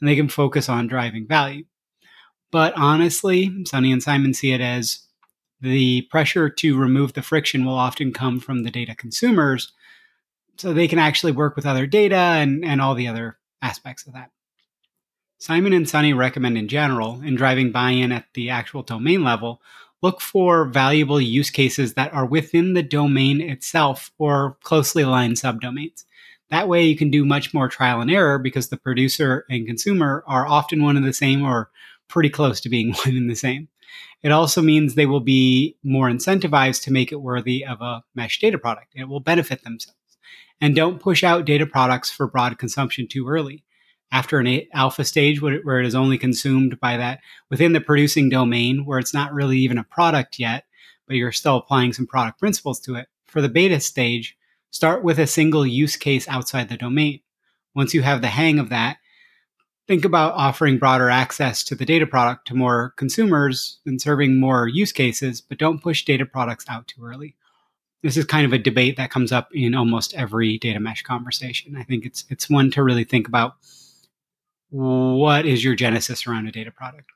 and 0.00 0.08
they 0.08 0.16
can 0.16 0.28
focus 0.28 0.68
on 0.68 0.86
driving 0.86 1.26
value. 1.26 1.64
But 2.52 2.74
honestly, 2.76 3.64
Sunny 3.66 3.90
and 3.90 4.02
Simon 4.02 4.32
see 4.34 4.52
it 4.52 4.60
as 4.60 5.00
the 5.60 6.02
pressure 6.02 6.48
to 6.48 6.78
remove 6.78 7.14
the 7.14 7.22
friction 7.22 7.64
will 7.64 7.74
often 7.74 8.12
come 8.12 8.38
from 8.38 8.62
the 8.62 8.70
data 8.70 8.94
consumers 8.94 9.72
so 10.56 10.72
they 10.72 10.88
can 10.88 10.98
actually 10.98 11.32
work 11.32 11.56
with 11.56 11.66
other 11.66 11.86
data 11.86 12.16
and, 12.16 12.64
and 12.64 12.80
all 12.80 12.94
the 12.94 13.08
other 13.08 13.38
aspects 13.62 14.06
of 14.06 14.12
that. 14.14 14.30
Simon 15.38 15.72
and 15.72 15.88
Sunny 15.88 16.12
recommend 16.12 16.56
in 16.56 16.68
general, 16.68 17.20
in 17.22 17.34
driving 17.34 17.70
buy 17.70 17.90
in 17.90 18.12
at 18.12 18.26
the 18.34 18.50
actual 18.50 18.82
domain 18.82 19.22
level, 19.24 19.60
look 20.00 20.20
for 20.20 20.64
valuable 20.66 21.20
use 21.20 21.50
cases 21.50 21.94
that 21.94 22.12
are 22.12 22.26
within 22.26 22.74
the 22.74 22.82
domain 22.82 23.40
itself 23.40 24.10
or 24.18 24.56
closely 24.62 25.02
aligned 25.02 25.36
subdomains. 25.36 26.04
That 26.50 26.68
way, 26.68 26.84
you 26.84 26.96
can 26.96 27.10
do 27.10 27.24
much 27.24 27.52
more 27.52 27.68
trial 27.68 28.00
and 28.00 28.10
error 28.10 28.38
because 28.38 28.68
the 28.68 28.76
producer 28.76 29.44
and 29.48 29.66
consumer 29.66 30.22
are 30.26 30.46
often 30.46 30.82
one 30.82 30.96
and 30.96 31.06
the 31.06 31.12
same 31.12 31.42
or 31.42 31.70
pretty 32.08 32.30
close 32.30 32.60
to 32.60 32.68
being 32.68 32.92
one 33.04 33.16
and 33.16 33.30
the 33.30 33.34
same. 33.34 33.68
It 34.22 34.32
also 34.32 34.62
means 34.62 34.94
they 34.94 35.06
will 35.06 35.20
be 35.20 35.76
more 35.82 36.08
incentivized 36.08 36.82
to 36.84 36.92
make 36.92 37.12
it 37.12 37.20
worthy 37.20 37.64
of 37.64 37.80
a 37.80 38.02
mesh 38.14 38.40
data 38.40 38.58
product. 38.58 38.92
It 38.94 39.08
will 39.08 39.20
benefit 39.20 39.62
themselves. 39.62 39.98
And 40.64 40.74
don't 40.74 40.98
push 40.98 41.22
out 41.22 41.44
data 41.44 41.66
products 41.66 42.10
for 42.10 42.26
broad 42.26 42.56
consumption 42.56 43.06
too 43.06 43.28
early. 43.28 43.64
After 44.10 44.38
an 44.38 44.62
alpha 44.72 45.04
stage 45.04 45.42
where 45.42 45.78
it 45.78 45.84
is 45.84 45.94
only 45.94 46.16
consumed 46.16 46.80
by 46.80 46.96
that 46.96 47.20
within 47.50 47.74
the 47.74 47.82
producing 47.82 48.30
domain 48.30 48.86
where 48.86 48.98
it's 48.98 49.12
not 49.12 49.34
really 49.34 49.58
even 49.58 49.76
a 49.76 49.84
product 49.84 50.38
yet, 50.38 50.64
but 51.06 51.16
you're 51.16 51.32
still 51.32 51.58
applying 51.58 51.92
some 51.92 52.06
product 52.06 52.38
principles 52.38 52.80
to 52.80 52.94
it. 52.94 53.08
For 53.26 53.42
the 53.42 53.50
beta 53.50 53.78
stage, 53.78 54.38
start 54.70 55.04
with 55.04 55.18
a 55.18 55.26
single 55.26 55.66
use 55.66 55.96
case 55.96 56.26
outside 56.28 56.70
the 56.70 56.78
domain. 56.78 57.20
Once 57.74 57.92
you 57.92 58.00
have 58.00 58.22
the 58.22 58.28
hang 58.28 58.58
of 58.58 58.70
that, 58.70 58.96
think 59.86 60.06
about 60.06 60.32
offering 60.32 60.78
broader 60.78 61.10
access 61.10 61.62
to 61.64 61.74
the 61.74 61.84
data 61.84 62.06
product 62.06 62.46
to 62.46 62.54
more 62.54 62.94
consumers 62.96 63.80
and 63.84 64.00
serving 64.00 64.40
more 64.40 64.66
use 64.66 64.92
cases, 64.92 65.42
but 65.42 65.58
don't 65.58 65.82
push 65.82 66.06
data 66.06 66.24
products 66.24 66.64
out 66.70 66.88
too 66.88 67.04
early 67.04 67.36
this 68.04 68.18
is 68.18 68.26
kind 68.26 68.44
of 68.44 68.52
a 68.52 68.58
debate 68.58 68.98
that 68.98 69.10
comes 69.10 69.32
up 69.32 69.48
in 69.54 69.74
almost 69.74 70.12
every 70.12 70.58
data 70.58 70.78
mesh 70.78 71.02
conversation. 71.02 71.74
I 71.74 71.84
think 71.84 72.04
it's 72.04 72.24
it's 72.28 72.50
one 72.50 72.70
to 72.72 72.82
really 72.82 73.04
think 73.04 73.26
about 73.26 73.56
what 74.68 75.46
is 75.46 75.64
your 75.64 75.74
genesis 75.74 76.26
around 76.26 76.46
a 76.46 76.52
data 76.52 76.70
product. 76.70 77.10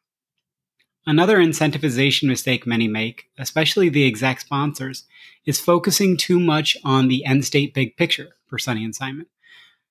Another 1.07 1.38
incentivization 1.38 2.25
mistake 2.25 2.66
many 2.66 2.88
make, 2.88 3.26
especially 3.38 3.90
the 3.90 4.07
exec 4.07 4.40
sponsors, 4.40 5.04
is 5.45 5.61
focusing 5.61 6.16
too 6.16 6.40
much 6.40 6.75
on 6.85 7.09
the 7.09 7.23
end 7.26 7.45
state 7.45 7.75
big 7.75 7.95
picture 7.99 8.30
for 8.47 8.59
Sunny 8.59 8.83
and 8.83 8.95
Simon. 8.95 9.26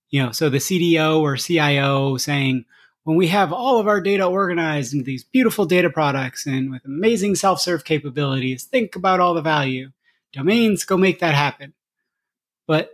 You 0.10 0.24
know, 0.24 0.32
so 0.32 0.50
the 0.50 0.58
CDO 0.58 1.20
or 1.20 1.38
CIO 1.38 2.18
saying, 2.18 2.66
when 3.04 3.18
we 3.18 3.28
have 3.28 3.54
all 3.54 3.80
of 3.80 3.88
our 3.88 4.02
data 4.02 4.26
organized 4.26 4.94
into 4.94 5.06
these 5.06 5.24
beautiful 5.24 5.66
data 5.66 5.92
products 5.92 6.48
and 6.48 6.72
with 6.72 6.84
amazing 6.86 7.36
self 7.36 7.62
serve 7.62 7.84
capabilities, 7.84 8.64
think 8.64 8.96
about 8.96 9.20
all 9.20 9.36
the 9.36 9.42
value 9.42 9.92
domains, 10.34 10.86
go 10.86 10.98
make 10.98 11.20
that 11.20 11.36
happen. 11.36 11.74
But 12.68 12.92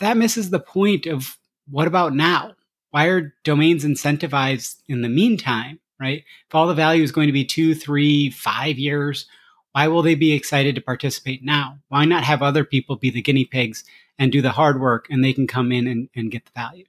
that 0.00 0.16
misses 0.16 0.50
the 0.50 0.60
point 0.60 1.06
of 1.06 1.36
what 1.68 1.86
about 1.86 2.14
now? 2.14 2.54
Why 2.90 3.06
are 3.06 3.34
domains 3.44 3.84
incentivized 3.84 4.82
in 4.88 5.02
the 5.02 5.08
meantime, 5.08 5.78
right? 6.00 6.24
If 6.48 6.54
all 6.54 6.66
the 6.66 6.74
value 6.74 7.02
is 7.02 7.12
going 7.12 7.28
to 7.28 7.32
be 7.32 7.44
two, 7.44 7.74
three, 7.74 8.30
five 8.30 8.78
years, 8.78 9.26
why 9.72 9.86
will 9.88 10.02
they 10.02 10.16
be 10.16 10.32
excited 10.32 10.74
to 10.74 10.80
participate 10.80 11.44
now? 11.44 11.78
Why 11.88 12.04
not 12.04 12.24
have 12.24 12.42
other 12.42 12.64
people 12.64 12.96
be 12.96 13.10
the 13.10 13.22
guinea 13.22 13.44
pigs 13.44 13.84
and 14.18 14.32
do 14.32 14.42
the 14.42 14.50
hard 14.50 14.80
work 14.80 15.06
and 15.10 15.22
they 15.22 15.32
can 15.32 15.46
come 15.46 15.70
in 15.70 15.86
and, 15.86 16.08
and 16.16 16.30
get 16.30 16.44
the 16.46 16.52
value? 16.54 16.86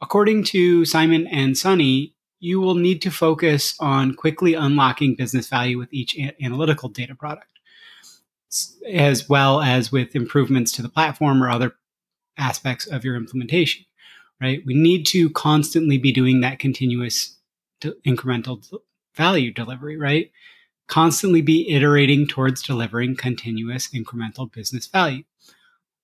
According 0.00 0.44
to 0.44 0.84
Simon 0.84 1.26
and 1.28 1.56
Sunny, 1.56 2.14
you 2.40 2.60
will 2.60 2.76
need 2.76 3.02
to 3.02 3.10
focus 3.10 3.76
on 3.80 4.14
quickly 4.14 4.54
unlocking 4.54 5.14
business 5.14 5.48
value 5.48 5.78
with 5.78 5.92
each 5.92 6.16
a- 6.16 6.34
analytical 6.42 6.88
data 6.88 7.14
product 7.14 7.57
as 8.90 9.28
well 9.28 9.60
as 9.60 9.92
with 9.92 10.14
improvements 10.14 10.72
to 10.72 10.82
the 10.82 10.88
platform 10.88 11.42
or 11.42 11.50
other 11.50 11.74
aspects 12.38 12.86
of 12.86 13.04
your 13.04 13.16
implementation, 13.16 13.84
right? 14.40 14.62
We 14.64 14.74
need 14.74 15.06
to 15.08 15.30
constantly 15.30 15.98
be 15.98 16.12
doing 16.12 16.40
that 16.40 16.58
continuous 16.58 17.36
incremental 17.82 18.64
value 19.14 19.52
delivery, 19.52 19.96
right? 19.96 20.30
Constantly 20.86 21.42
be 21.42 21.70
iterating 21.70 22.26
towards 22.26 22.62
delivering 22.62 23.16
continuous 23.16 23.88
incremental 23.88 24.50
business 24.50 24.86
value. 24.86 25.24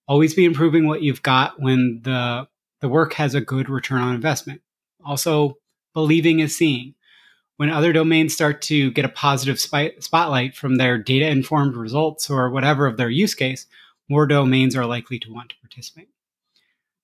Always 0.07 0.35
be 0.35 0.45
improving 0.45 0.87
what 0.87 1.03
you've 1.03 1.23
got 1.23 1.61
when 1.61 2.01
the 2.03 2.49
the 2.81 2.89
work 2.89 3.15
has 3.15 3.35
a 3.35 3.41
good 3.41 3.71
return 3.71 4.03
on 4.03 4.15
investment. 4.15 4.61
Also, 5.03 5.57
believing 5.95 6.41
is 6.41 6.55
seeing 6.55 6.95
when 7.56 7.70
other 7.70 7.92
domains 7.92 8.34
start 8.34 8.62
to 8.62 8.90
get 8.90 9.04
a 9.04 9.11
positive 9.11 9.61
spotlight 9.61 10.56
from 10.56 10.76
their 10.76 10.99
data 10.99 11.28
informed 11.28 11.76
results 11.76 12.28
or 12.28 12.50
whatever 12.50 12.87
of 12.87 12.96
their 12.96 13.11
use 13.11 13.34
case, 13.34 13.66
more 14.08 14.26
domains 14.26 14.76
are 14.76 14.87
likely 14.87 15.18
to 15.20 15.32
want 15.32 15.50
to 15.50 15.56
participate. 15.61 16.08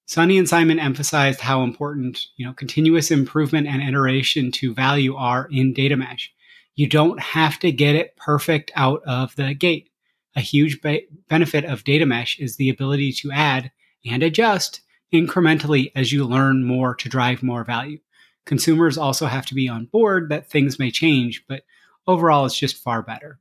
Sunny 0.06 0.38
and 0.38 0.48
Simon 0.48 0.80
emphasized 0.80 1.40
how 1.40 1.62
important, 1.62 2.26
you 2.36 2.44
know, 2.44 2.52
continuous 2.52 3.12
improvement 3.12 3.68
and 3.68 3.80
iteration 3.80 4.50
to 4.50 4.74
value 4.74 5.14
are 5.14 5.48
in 5.52 5.72
data 5.72 5.96
mesh. 5.96 6.32
You 6.74 6.88
don't 6.88 7.20
have 7.20 7.60
to 7.60 7.70
get 7.70 7.94
it 7.94 8.16
perfect 8.16 8.72
out 8.74 9.02
of 9.06 9.36
the 9.36 9.54
gate. 9.54 9.88
A 10.34 10.40
huge 10.40 10.82
be- 10.82 11.06
benefit 11.28 11.64
of 11.64 11.84
data 11.84 12.06
mesh 12.06 12.40
is 12.40 12.56
the 12.56 12.70
ability 12.70 13.12
to 13.12 13.30
add 13.30 13.70
and 14.04 14.22
adjust 14.24 14.80
incrementally 15.12 15.92
as 15.94 16.12
you 16.12 16.24
learn 16.24 16.64
more 16.64 16.94
to 16.96 17.08
drive 17.08 17.42
more 17.42 17.62
value 17.62 17.98
consumers 18.50 18.98
also 18.98 19.26
have 19.26 19.46
to 19.46 19.54
be 19.54 19.68
on 19.68 19.84
board 19.84 20.28
that 20.28 20.50
things 20.50 20.76
may 20.76 20.90
change, 20.90 21.44
but 21.46 21.62
overall, 22.08 22.44
it's 22.44 22.58
just 22.58 22.82
far 22.82 23.00
better. 23.00 23.38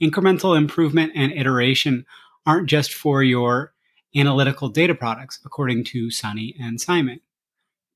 Incremental 0.00 0.56
improvement 0.56 1.10
and 1.16 1.32
iteration 1.32 2.06
aren't 2.46 2.68
just 2.68 2.94
for 2.94 3.24
your 3.24 3.74
analytical 4.14 4.68
data 4.68 4.94
products, 4.94 5.40
according 5.44 5.82
to 5.82 6.12
Sunny 6.12 6.54
and 6.60 6.80
Simon. 6.80 7.20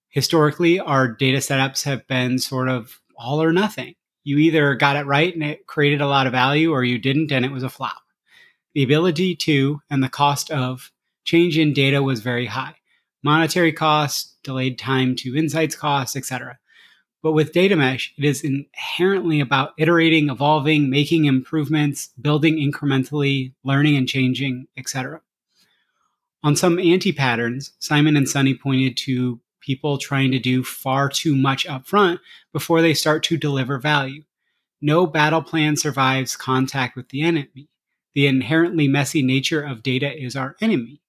Historically, 0.08 0.80
our 0.80 1.06
data 1.06 1.38
setups 1.38 1.84
have 1.84 2.04
been 2.08 2.40
sort 2.40 2.68
of 2.68 3.00
all 3.16 3.40
or 3.40 3.52
nothing. 3.52 3.94
You 4.24 4.38
either 4.38 4.74
got 4.74 4.96
it 4.96 5.06
right 5.06 5.32
and 5.32 5.44
it 5.44 5.68
created 5.68 6.00
a 6.00 6.08
lot 6.08 6.26
of 6.26 6.32
value, 6.32 6.72
or 6.72 6.82
you 6.82 6.98
didn't 6.98 7.30
and 7.30 7.44
it 7.44 7.52
was 7.52 7.62
a 7.62 7.70
flop. 7.70 8.02
The 8.74 8.82
ability 8.82 9.36
to 9.36 9.80
and 9.88 10.02
the 10.02 10.08
cost 10.08 10.50
of 10.50 10.90
change 11.22 11.56
in 11.56 11.72
data 11.72 12.02
was 12.02 12.18
very 12.18 12.46
high 12.46 12.74
monetary 13.22 13.72
costs, 13.72 14.29
delayed 14.42 14.78
time 14.78 15.14
to 15.16 15.36
insights 15.36 15.74
costs, 15.74 16.16
etc. 16.16 16.58
But 17.22 17.32
with 17.32 17.52
data 17.52 17.76
mesh, 17.76 18.14
it 18.16 18.24
is 18.24 18.42
inherently 18.42 19.40
about 19.40 19.74
iterating, 19.76 20.30
evolving, 20.30 20.88
making 20.88 21.26
improvements, 21.26 22.08
building 22.20 22.56
incrementally, 22.56 23.52
learning 23.62 23.96
and 23.96 24.08
changing, 24.08 24.66
etc. 24.76 25.20
On 26.42 26.56
some 26.56 26.78
anti 26.78 27.12
patterns, 27.12 27.72
Simon 27.78 28.16
and 28.16 28.28
Sunny 28.28 28.54
pointed 28.54 28.96
to 28.98 29.40
people 29.60 29.98
trying 29.98 30.32
to 30.32 30.38
do 30.38 30.64
far 30.64 31.10
too 31.10 31.36
much 31.36 31.66
upfront 31.66 32.20
before 32.52 32.80
they 32.80 32.94
start 32.94 33.22
to 33.24 33.36
deliver 33.36 33.78
value. 33.78 34.24
No 34.80 35.06
battle 35.06 35.42
plan 35.42 35.76
survives 35.76 36.36
contact 36.36 36.96
with 36.96 37.10
the 37.10 37.20
enemy. 37.20 37.68
The 38.14 38.26
inherently 38.26 38.88
messy 38.88 39.22
nature 39.22 39.62
of 39.62 39.82
data 39.82 40.10
is 40.10 40.34
our 40.34 40.56
enemy 40.62 41.02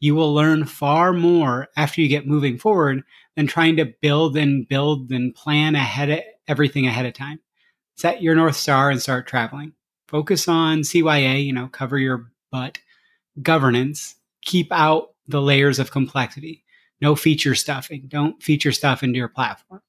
you 0.00 0.14
will 0.14 0.34
learn 0.34 0.64
far 0.64 1.12
more 1.12 1.68
after 1.76 2.00
you 2.00 2.08
get 2.08 2.26
moving 2.26 2.58
forward 2.58 3.02
than 3.36 3.46
trying 3.46 3.76
to 3.76 3.92
build 4.00 4.36
and 4.36 4.68
build 4.68 5.10
and 5.10 5.34
plan 5.34 5.74
ahead 5.74 6.10
of 6.10 6.20
everything 6.46 6.86
ahead 6.86 7.06
of 7.06 7.14
time. 7.14 7.40
Set 7.96 8.22
your 8.22 8.34
North 8.34 8.56
Star 8.56 8.90
and 8.90 9.00
start 9.00 9.26
traveling. 9.26 9.72
Focus 10.08 10.48
on 10.48 10.80
CYA, 10.80 11.44
you 11.44 11.52
know, 11.52 11.68
cover 11.68 11.98
your 11.98 12.30
butt. 12.50 12.78
Governance, 13.40 14.16
keep 14.42 14.70
out 14.70 15.14
the 15.26 15.42
layers 15.42 15.78
of 15.78 15.90
complexity. 15.90 16.64
No 17.00 17.16
feature 17.16 17.54
stuffing. 17.54 18.04
Don't 18.08 18.42
feature 18.42 18.72
stuff 18.72 19.02
into 19.02 19.18
your 19.18 19.28
platform. 19.28 19.80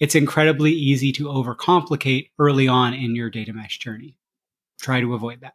It's 0.00 0.14
incredibly 0.14 0.72
easy 0.72 1.12
to 1.12 1.26
overcomplicate 1.26 2.30
early 2.38 2.68
on 2.68 2.94
in 2.94 3.14
your 3.14 3.30
data 3.30 3.52
mesh 3.52 3.78
journey. 3.78 4.16
Try 4.80 5.00
to 5.00 5.14
avoid 5.14 5.40
that 5.40 5.54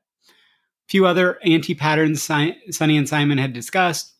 few 0.90 1.06
other 1.06 1.40
anti 1.44 1.76
patterns 1.76 2.24
Sunny 2.24 2.98
and 2.98 3.08
Simon 3.08 3.38
had 3.38 3.54
discussed. 3.54 4.14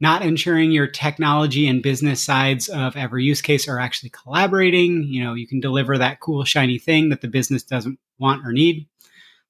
Not 0.00 0.22
ensuring 0.22 0.72
your 0.72 0.88
technology 0.88 1.68
and 1.68 1.80
business 1.80 2.20
sides 2.20 2.68
of 2.68 2.96
every 2.96 3.22
use 3.22 3.40
case 3.40 3.68
are 3.68 3.78
actually 3.78 4.10
collaborating. 4.10 5.04
You 5.04 5.22
know, 5.22 5.34
you 5.34 5.46
can 5.46 5.60
deliver 5.60 5.96
that 5.96 6.18
cool, 6.18 6.42
shiny 6.44 6.78
thing 6.78 7.10
that 7.10 7.20
the 7.20 7.28
business 7.28 7.62
doesn't 7.62 8.00
want 8.18 8.44
or 8.44 8.52
need. 8.52 8.88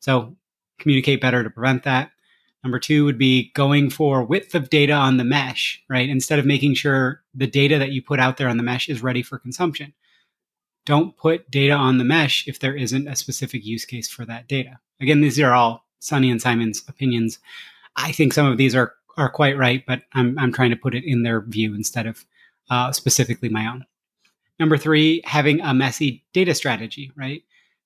So 0.01 0.37
communicate 0.79 1.23
better 1.23 1.43
to 1.43 1.49
prevent 1.49 1.85
that. 1.85 2.11
Number 2.63 2.79
two 2.79 3.07
would 3.07 3.19
be 3.19 3.51
going 3.55 3.89
for 3.89 4.23
width 4.23 4.55
of 4.55 4.69
data 4.69 4.93
on 4.93 5.17
the 5.17 5.25
mesh, 5.25 5.83
right? 5.89 6.09
Instead 6.09 6.39
of 6.39 6.45
making 6.45 6.75
sure 6.75 7.23
the 7.35 7.47
data 7.47 7.79
that 7.79 7.91
you 7.91 8.03
put 8.03 8.21
out 8.21 8.37
there 8.37 8.49
on 8.49 8.59
the 8.59 8.63
mesh 8.63 8.91
is 8.91 9.03
ready 9.03 9.23
for 9.23 9.39
consumption. 9.39 9.95
Don't 10.85 11.17
put 11.17 11.51
data 11.51 11.73
on 11.73 11.97
the 11.97 12.05
mesh 12.05 12.47
if 12.47 12.59
there 12.59 12.77
isn't 12.77 13.09
a 13.09 13.17
specific 13.17 13.65
use 13.65 13.85
case 13.85 14.09
for 14.09 14.27
that 14.27 14.49
data. 14.49 14.81
Again, 15.01 15.23
these 15.23 15.41
are 15.41 15.55
all 15.55 15.87
Sunny 16.02 16.30
and 16.30 16.40
Simon's 16.40 16.82
opinions. 16.88 17.38
I 17.97 18.12
think 18.12 18.32
some 18.32 18.47
of 18.47 18.59
these 18.59 18.75
are 18.75 18.94
are 19.16 19.30
quite 19.30 19.56
right, 19.56 19.85
but 19.87 20.02
I'm 20.12 20.38
I'm 20.38 20.52
trying 20.52 20.71
to 20.71 20.76
put 20.76 20.94
it 20.94 21.04
in 21.04 21.23
their 21.23 21.40
view 21.40 21.75
instead 21.75 22.06
of 22.06 22.25
uh, 22.71 22.92
specifically 22.92 23.49
my 23.49 23.66
own. 23.66 23.85
Number 24.59 24.76
three, 24.76 25.23
having 25.25 25.61
a 25.61 25.75
messy 25.75 26.25
data 26.32 26.54
strategy, 26.54 27.11
right? 27.16 27.42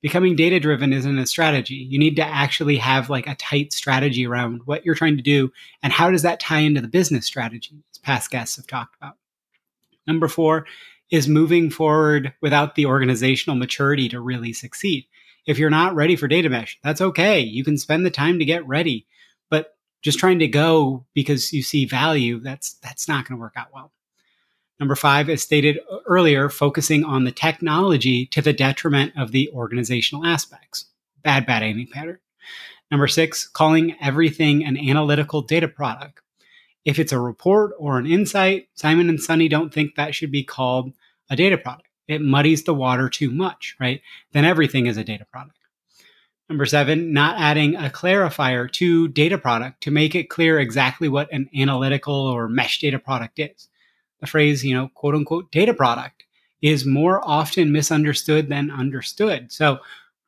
becoming 0.06 0.36
data 0.36 0.60
driven 0.60 0.92
isn't 0.92 1.18
a 1.18 1.26
strategy. 1.26 1.74
You 1.74 1.98
need 1.98 2.14
to 2.14 2.24
actually 2.24 2.76
have 2.76 3.10
like 3.10 3.26
a 3.26 3.34
tight 3.34 3.72
strategy 3.72 4.24
around 4.24 4.60
what 4.64 4.84
you're 4.84 4.94
trying 4.94 5.16
to 5.16 5.22
do 5.22 5.50
and 5.82 5.92
how 5.92 6.12
does 6.12 6.22
that 6.22 6.38
tie 6.38 6.60
into 6.60 6.80
the 6.80 6.86
business 6.86 7.26
strategy, 7.26 7.82
as 7.90 7.98
past 7.98 8.30
guests 8.30 8.54
have 8.54 8.68
talked 8.68 8.94
about. 8.96 9.16
Number 10.06 10.28
four 10.28 10.66
is 11.10 11.26
moving 11.26 11.70
forward 11.70 12.32
without 12.40 12.76
the 12.76 12.86
organizational 12.86 13.56
maturity 13.56 14.08
to 14.10 14.20
really 14.20 14.52
succeed. 14.52 15.06
If 15.46 15.58
you're 15.58 15.70
not 15.70 15.94
ready 15.94 16.16
for 16.16 16.28
data 16.28 16.48
mesh, 16.48 16.78
that's 16.82 17.00
okay. 17.00 17.40
You 17.40 17.64
can 17.64 17.78
spend 17.78 18.04
the 18.04 18.10
time 18.10 18.38
to 18.38 18.44
get 18.44 18.66
ready, 18.66 19.06
but 19.48 19.76
just 20.02 20.18
trying 20.18 20.40
to 20.40 20.48
go 20.48 21.06
because 21.14 21.52
you 21.52 21.62
see 21.62 21.84
value, 21.84 22.40
that's 22.40 22.74
that's 22.74 23.08
not 23.08 23.26
going 23.26 23.38
to 23.38 23.40
work 23.40 23.54
out 23.56 23.68
well. 23.72 23.92
Number 24.78 24.94
five, 24.94 25.30
as 25.30 25.42
stated 25.42 25.78
earlier, 26.06 26.50
focusing 26.50 27.02
on 27.02 27.24
the 27.24 27.32
technology 27.32 28.26
to 28.26 28.42
the 28.42 28.52
detriment 28.52 29.12
of 29.16 29.32
the 29.32 29.48
organizational 29.54 30.26
aspects. 30.26 30.86
Bad, 31.22 31.46
bad 31.46 31.62
anti 31.62 31.86
pattern. 31.86 32.18
Number 32.90 33.08
six, 33.08 33.48
calling 33.48 33.96
everything 34.00 34.64
an 34.64 34.76
analytical 34.76 35.42
data 35.42 35.66
product. 35.66 36.20
If 36.84 36.98
it's 36.98 37.12
a 37.12 37.18
report 37.18 37.72
or 37.78 37.98
an 37.98 38.06
insight, 38.06 38.68
Simon 38.74 39.08
and 39.08 39.20
Sunny 39.20 39.48
don't 39.48 39.72
think 39.72 39.94
that 39.94 40.14
should 40.14 40.30
be 40.30 40.44
called 40.44 40.92
a 41.30 41.36
data 41.36 41.58
product. 41.58 41.85
It 42.08 42.22
muddies 42.22 42.64
the 42.64 42.74
water 42.74 43.08
too 43.08 43.30
much, 43.30 43.76
right? 43.80 44.00
Then 44.32 44.44
everything 44.44 44.86
is 44.86 44.96
a 44.96 45.04
data 45.04 45.26
product. 45.30 45.58
Number 46.48 46.66
seven, 46.66 47.12
not 47.12 47.40
adding 47.40 47.74
a 47.74 47.90
clarifier 47.90 48.70
to 48.74 49.08
data 49.08 49.36
product 49.36 49.82
to 49.82 49.90
make 49.90 50.14
it 50.14 50.30
clear 50.30 50.60
exactly 50.60 51.08
what 51.08 51.32
an 51.32 51.50
analytical 51.56 52.14
or 52.14 52.48
mesh 52.48 52.78
data 52.78 53.00
product 53.00 53.38
is 53.40 53.68
the 54.20 54.26
phrase, 54.26 54.64
you 54.64 54.74
know, 54.74 54.88
quote 54.94 55.14
unquote 55.14 55.50
data 55.50 55.74
product 55.74 56.24
is 56.62 56.86
more 56.86 57.20
often 57.28 57.72
misunderstood 57.72 58.48
than 58.48 58.70
understood. 58.70 59.52
So, 59.52 59.78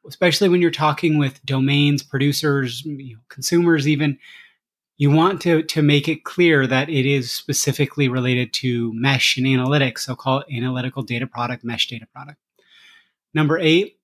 especially 0.06 0.48
when 0.48 0.62
you're 0.62 0.70
talking 0.70 1.18
with 1.18 1.44
domains, 1.44 2.02
producers, 2.02 2.84
you 2.84 3.14
know, 3.14 3.20
consumers, 3.28 3.88
even, 3.88 4.18
you 4.98 5.10
want 5.10 5.40
to, 5.42 5.62
to 5.62 5.80
make 5.80 6.08
it 6.08 6.24
clear 6.24 6.66
that 6.66 6.90
it 6.90 7.06
is 7.06 7.30
specifically 7.30 8.08
related 8.08 8.52
to 8.52 8.92
mesh 8.92 9.38
and 9.38 9.46
analytics. 9.46 10.00
So, 10.00 10.14
call 10.14 10.40
it 10.40 10.54
analytical 10.54 11.02
data 11.02 11.26
product, 11.26 11.64
mesh 11.64 11.88
data 11.88 12.06
product. 12.12 12.38
Number 13.32 13.58
eight, 13.58 13.98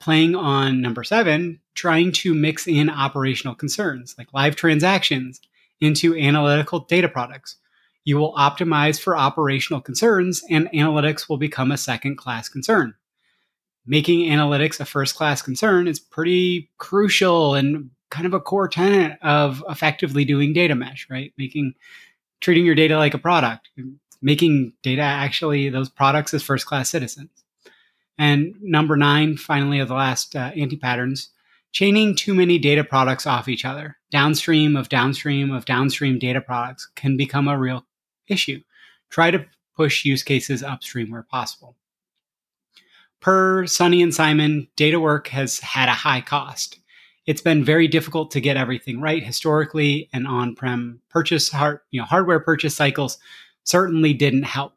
playing 0.00 0.34
on 0.34 0.80
number 0.80 1.04
seven, 1.04 1.60
trying 1.74 2.12
to 2.12 2.34
mix 2.34 2.66
in 2.66 2.88
operational 2.88 3.54
concerns 3.54 4.14
like 4.16 4.32
live 4.32 4.56
transactions 4.56 5.40
into 5.80 6.16
analytical 6.16 6.80
data 6.80 7.08
products 7.08 7.56
you 8.06 8.16
will 8.16 8.32
optimize 8.34 9.00
for 9.00 9.18
operational 9.18 9.80
concerns, 9.82 10.42
and 10.48 10.70
analytics 10.72 11.28
will 11.28 11.38
become 11.38 11.72
a 11.72 11.76
second 11.76 12.16
class 12.16 12.48
concern. 12.48 12.94
Making 13.84 14.30
analytics 14.30 14.78
a 14.78 14.84
first 14.84 15.16
class 15.16 15.42
concern 15.42 15.88
is 15.88 15.98
pretty 15.98 16.70
crucial 16.78 17.54
and 17.54 17.90
kind 18.16 18.26
of 18.26 18.32
a 18.32 18.40
core 18.40 18.66
tenet 18.66 19.18
of 19.20 19.62
effectively 19.68 20.24
doing 20.24 20.54
data 20.54 20.74
mesh, 20.74 21.06
right? 21.10 21.34
Making 21.36 21.74
treating 22.40 22.64
your 22.64 22.74
data 22.74 22.96
like 22.96 23.12
a 23.12 23.18
product, 23.18 23.68
making 24.22 24.72
data 24.82 25.02
actually 25.02 25.68
those 25.68 25.90
products 25.90 26.32
as 26.32 26.42
first 26.42 26.64
class 26.64 26.88
citizens. 26.88 27.28
And 28.16 28.54
number 28.62 28.96
nine, 28.96 29.36
finally, 29.36 29.80
of 29.80 29.88
the 29.88 29.94
last 29.94 30.34
uh, 30.34 30.50
anti 30.56 30.78
patterns, 30.78 31.28
chaining 31.72 32.14
too 32.14 32.32
many 32.32 32.58
data 32.58 32.82
products 32.82 33.26
off 33.26 33.48
each 33.48 33.66
other, 33.66 33.98
downstream 34.10 34.76
of 34.76 34.88
downstream 34.88 35.52
of 35.52 35.66
downstream 35.66 36.18
data 36.18 36.40
products, 36.40 36.88
can 36.96 37.18
become 37.18 37.48
a 37.48 37.58
real 37.58 37.84
issue. 38.28 38.62
Try 39.10 39.30
to 39.30 39.44
push 39.76 40.06
use 40.06 40.22
cases 40.22 40.62
upstream 40.62 41.10
where 41.10 41.22
possible. 41.22 41.76
Per 43.20 43.66
Sunny 43.66 44.02
and 44.02 44.14
Simon, 44.14 44.68
data 44.74 44.98
work 44.98 45.28
has 45.28 45.60
had 45.60 45.90
a 45.90 45.92
high 45.92 46.22
cost. 46.22 46.78
It's 47.26 47.42
been 47.42 47.64
very 47.64 47.88
difficult 47.88 48.30
to 48.30 48.40
get 48.40 48.56
everything 48.56 49.00
right 49.00 49.22
historically, 49.22 50.08
and 50.12 50.28
on-prem 50.28 51.00
purchase 51.08 51.50
hard, 51.50 51.80
you 51.90 52.00
know, 52.00 52.06
hardware 52.06 52.38
purchase 52.38 52.76
cycles 52.76 53.18
certainly 53.64 54.14
didn't 54.14 54.44
help. 54.44 54.74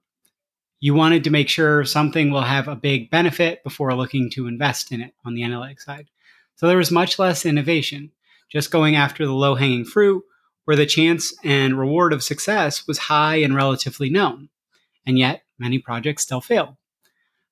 You 0.80 0.96
wanted 0.96 1.24
to 1.26 1.30
make 1.30 1.48
sure 1.48 1.86
something 1.86 2.32
will 2.32 2.42
have 2.42 2.68
a 2.68 2.76
big 2.76 3.12
benefit 3.12 3.64
before 3.64 3.94
looking 3.94 4.32
to 4.32 4.48
invest 4.48 4.92
in 4.92 5.02
it 5.02 5.14
on 5.24 5.36
the 5.36 5.44
analytics 5.44 5.82
side. 5.82 6.08
So 6.56 6.68
there 6.68 6.78
was 6.78 6.90
much 6.90 7.20
less 7.20 7.46
innovation, 7.46 8.12
just 8.52 8.72
going 8.72 8.96
after 8.96 9.26
the 9.26 9.34
low-hanging 9.34 9.86
fruit 9.86 10.24
where 10.66 10.78
the 10.78 10.86
chance 10.86 11.34
and 11.44 11.78
reward 11.78 12.14
of 12.14 12.24
success 12.24 12.88
was 12.88 12.98
high 12.98 13.38
and 13.38 13.56
relatively 13.56 14.10
known, 14.10 14.50
and 15.06 15.20
yet 15.20 15.44
many 15.60 15.78
projects 15.78 16.24
still 16.24 16.42
failed. 16.42 16.76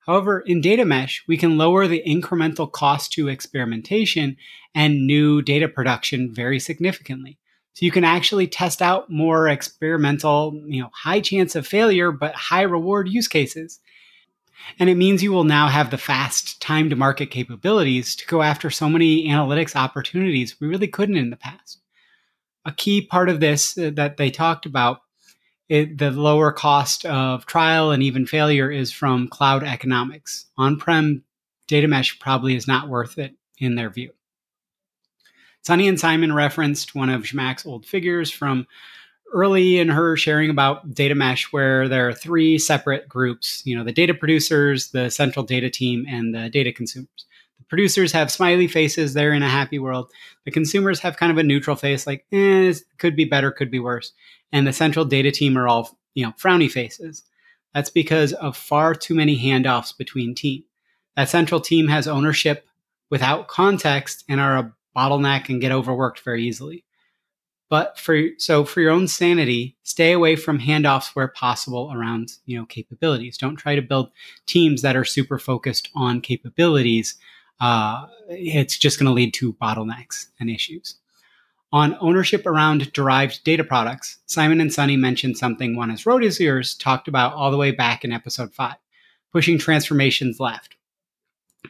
However, 0.07 0.39
in 0.39 0.61
data 0.61 0.85
mesh, 0.85 1.23
we 1.27 1.37
can 1.37 1.57
lower 1.57 1.85
the 1.85 2.01
incremental 2.07 2.71
cost 2.71 3.11
to 3.13 3.27
experimentation 3.27 4.37
and 4.73 5.05
new 5.05 5.41
data 5.41 5.67
production 5.67 6.33
very 6.33 6.59
significantly. 6.59 7.37
So 7.73 7.85
you 7.85 7.91
can 7.91 8.03
actually 8.03 8.47
test 8.47 8.81
out 8.81 9.09
more 9.11 9.47
experimental, 9.47 10.59
you 10.65 10.81
know, 10.81 10.89
high 10.93 11.19
chance 11.19 11.55
of 11.55 11.67
failure, 11.67 12.11
but 12.11 12.33
high 12.33 12.63
reward 12.63 13.09
use 13.09 13.27
cases. 13.27 13.79
And 14.79 14.89
it 14.89 14.95
means 14.95 15.21
you 15.21 15.31
will 15.31 15.43
now 15.43 15.67
have 15.67 15.91
the 15.91 15.97
fast 15.97 16.61
time 16.61 16.89
to 16.89 16.95
market 16.95 17.29
capabilities 17.29 18.15
to 18.15 18.25
go 18.25 18.41
after 18.41 18.69
so 18.69 18.89
many 18.89 19.27
analytics 19.27 19.75
opportunities 19.75 20.59
we 20.59 20.67
really 20.67 20.87
couldn't 20.87 21.17
in 21.17 21.29
the 21.29 21.37
past 21.37 21.79
a 22.67 22.71
key 22.73 23.01
part 23.01 23.29
of 23.29 23.39
this 23.39 23.77
uh, 23.77 23.89
that 23.95 24.17
they 24.17 24.29
talked 24.29 24.65
about 24.65 24.99
it, 25.69 25.97
the 25.97 26.11
lower 26.11 26.51
cost 26.51 27.05
of 27.05 27.45
trial 27.45 27.91
and 27.91 28.01
even 28.01 28.25
failure 28.25 28.71
is 28.71 28.91
from 28.91 29.27
cloud 29.27 29.63
economics. 29.63 30.45
On 30.57 30.77
prem 30.77 31.23
data 31.67 31.87
mesh 31.87 32.17
probably 32.19 32.55
is 32.55 32.67
not 32.67 32.87
worth 32.87 33.17
it 33.17 33.35
in 33.59 33.75
their 33.75 33.89
view. 33.89 34.11
Sunny 35.61 35.87
and 35.87 35.99
Simon 35.99 36.33
referenced 36.33 36.95
one 36.95 37.09
of 37.09 37.23
Zhamak's 37.23 37.65
old 37.65 37.85
figures 37.85 38.31
from 38.31 38.67
early 39.33 39.77
in 39.77 39.89
her 39.89 40.15
sharing 40.15 40.49
about 40.49 40.93
data 40.93 41.13
mesh, 41.13 41.51
where 41.51 41.89
there 41.89 42.07
are 42.07 42.13
three 42.13 42.57
separate 42.57 43.09
groups 43.09 43.61
you 43.65 43.75
know, 43.75 43.83
the 43.83 43.91
data 43.91 44.13
producers, 44.13 44.91
the 44.91 45.09
central 45.09 45.43
data 45.43 45.69
team, 45.69 46.05
and 46.07 46.33
the 46.33 46.49
data 46.49 46.71
consumers 46.71 47.25
producers 47.67 48.11
have 48.11 48.31
smiley 48.31 48.67
faces 48.67 49.13
they're 49.13 49.33
in 49.33 49.43
a 49.43 49.49
happy 49.49 49.79
world. 49.79 50.11
The 50.45 50.51
consumers 50.51 50.99
have 51.01 51.17
kind 51.17 51.31
of 51.31 51.37
a 51.37 51.43
neutral 51.43 51.75
face 51.75 52.07
like 52.07 52.25
eh, 52.31 52.73
could 52.97 53.15
be 53.15 53.25
better 53.25 53.51
could 53.51 53.71
be 53.71 53.79
worse. 53.79 54.13
And 54.51 54.65
the 54.65 54.73
central 54.73 55.05
data 55.05 55.31
team 55.31 55.57
are 55.57 55.67
all 55.67 55.97
you 56.13 56.25
know 56.25 56.33
frowny 56.33 56.69
faces. 56.69 57.23
That's 57.73 57.89
because 57.89 58.33
of 58.33 58.57
far 58.57 58.95
too 58.95 59.13
many 59.13 59.37
handoffs 59.37 59.95
between 59.95 60.33
teams 60.33 60.63
that 61.17 61.27
central 61.27 61.59
team 61.59 61.87
has 61.87 62.07
ownership 62.07 62.67
without 63.09 63.47
context 63.47 64.23
and 64.29 64.39
are 64.39 64.57
a 64.57 64.73
bottleneck 64.95 65.49
and 65.49 65.59
get 65.59 65.71
overworked 65.71 66.19
very 66.19 66.43
easily. 66.43 66.85
But 67.69 67.99
for 67.99 68.29
so 68.37 68.63
for 68.63 68.79
your 68.79 68.91
own 68.91 69.09
sanity 69.09 69.75
stay 69.83 70.13
away 70.13 70.37
from 70.37 70.59
handoffs 70.59 71.09
where 71.15 71.27
possible 71.27 71.91
around 71.93 72.33
you 72.45 72.57
know 72.57 72.65
capabilities. 72.65 73.37
Don't 73.37 73.57
try 73.57 73.75
to 73.75 73.81
build 73.81 74.11
teams 74.45 74.83
that 74.83 74.95
are 74.95 75.03
super 75.03 75.37
focused 75.37 75.89
on 75.93 76.21
capabilities 76.21 77.17
uh, 77.59 78.05
it's 78.29 78.77
just 78.77 78.99
going 78.99 79.07
to 79.07 79.13
lead 79.13 79.33
to 79.35 79.53
bottlenecks 79.53 80.27
and 80.39 80.49
issues. 80.49 80.95
On 81.73 81.97
ownership 81.99 82.45
around 82.45 82.91
derived 82.93 83.43
data 83.43 83.63
products, 83.63 84.19
Simon 84.25 84.61
and 84.61 84.73
Sunny 84.73 84.95
mentioned 84.95 85.37
something 85.37 85.75
Wannes 85.75 86.05
Rosiers 86.05 86.75
talked 86.75 87.07
about 87.07 87.33
all 87.33 87.51
the 87.51 87.57
way 87.57 87.71
back 87.71 88.05
in 88.05 88.13
episode 88.13 88.53
five, 88.53 88.77
pushing 89.33 89.57
transformations 89.57 90.39
left. 90.39 90.75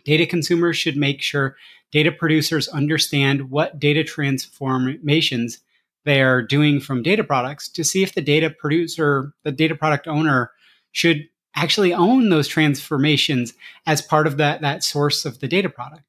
Data 0.05 0.27
consumers 0.27 0.77
should 0.77 0.97
make 0.97 1.21
sure 1.21 1.55
data 1.91 2.11
producers 2.11 2.67
understand 2.67 3.49
what 3.49 3.79
data 3.79 4.03
transformations 4.03 5.59
they 6.05 6.21
are 6.21 6.41
doing 6.43 6.79
from 6.79 7.01
data 7.01 7.23
products 7.23 7.67
to 7.67 7.83
see 7.83 8.03
if 8.03 8.13
the 8.13 8.21
data 8.21 8.49
producer, 8.49 9.33
the 9.43 9.51
data 9.51 9.75
product 9.75 10.07
owner, 10.07 10.51
should 10.91 11.27
actually 11.57 11.91
own 11.91 12.29
those 12.29 12.47
transformations 12.47 13.53
as 13.87 14.01
part 14.01 14.27
of 14.27 14.37
that, 14.37 14.61
that 14.61 14.83
source 14.83 15.25
of 15.25 15.39
the 15.39 15.47
data 15.47 15.69
product. 15.69 16.03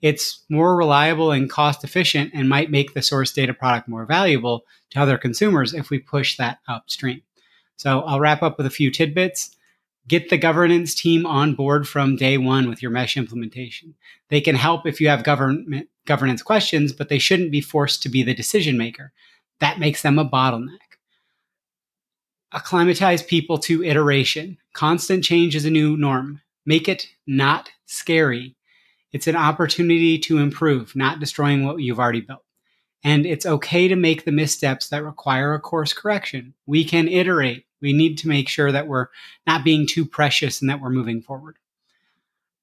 It's 0.00 0.44
more 0.48 0.76
reliable 0.76 1.32
and 1.32 1.50
cost 1.50 1.82
efficient 1.82 2.30
and 2.32 2.48
might 2.48 2.70
make 2.70 2.94
the 2.94 3.02
source 3.02 3.32
data 3.32 3.52
product 3.52 3.88
more 3.88 4.06
valuable 4.06 4.64
to 4.90 5.00
other 5.00 5.18
consumers 5.18 5.74
if 5.74 5.90
we 5.90 5.98
push 5.98 6.36
that 6.36 6.58
upstream. 6.68 7.22
So 7.76 8.02
I'll 8.02 8.20
wrap 8.20 8.42
up 8.42 8.56
with 8.56 8.66
a 8.66 8.70
few 8.70 8.90
tidbits. 8.90 9.56
Get 10.06 10.28
the 10.28 10.38
governance 10.38 10.94
team 10.94 11.26
on 11.26 11.54
board 11.54 11.88
from 11.88 12.16
day 12.16 12.38
one 12.38 12.68
with 12.68 12.80
your 12.80 12.90
mesh 12.90 13.16
implementation. 13.16 13.94
They 14.28 14.40
can 14.40 14.54
help 14.54 14.86
if 14.86 15.00
you 15.00 15.08
have 15.08 15.24
government 15.24 15.88
governance 16.06 16.42
questions, 16.42 16.92
but 16.92 17.08
they 17.08 17.18
shouldn't 17.18 17.50
be 17.50 17.62
forced 17.62 18.02
to 18.02 18.08
be 18.10 18.22
the 18.22 18.34
decision 18.34 18.76
maker. 18.76 19.12
That 19.60 19.78
makes 19.78 20.02
them 20.02 20.18
a 20.18 20.28
bottleneck 20.28 20.83
acclimatize 22.54 23.22
people 23.22 23.58
to 23.58 23.84
iteration. 23.84 24.56
Constant 24.72 25.24
change 25.24 25.56
is 25.56 25.64
a 25.64 25.70
new 25.70 25.96
norm. 25.96 26.40
Make 26.64 26.88
it 26.88 27.08
not 27.26 27.70
scary. 27.84 28.54
It's 29.12 29.26
an 29.26 29.36
opportunity 29.36 30.18
to 30.20 30.38
improve, 30.38 30.96
not 30.96 31.20
destroying 31.20 31.64
what 31.64 31.80
you've 31.80 32.00
already 32.00 32.20
built. 32.20 32.44
And 33.02 33.26
it's 33.26 33.44
okay 33.44 33.86
to 33.88 33.96
make 33.96 34.24
the 34.24 34.32
missteps 34.32 34.88
that 34.88 35.04
require 35.04 35.52
a 35.52 35.60
course 35.60 35.92
correction. 35.92 36.54
We 36.64 36.84
can 36.84 37.06
iterate. 37.06 37.66
We 37.82 37.92
need 37.92 38.16
to 38.18 38.28
make 38.28 38.48
sure 38.48 38.72
that 38.72 38.86
we're 38.86 39.08
not 39.46 39.62
being 39.62 39.86
too 39.86 40.06
precious 40.06 40.60
and 40.60 40.70
that 40.70 40.80
we're 40.80 40.88
moving 40.88 41.20
forward. 41.20 41.58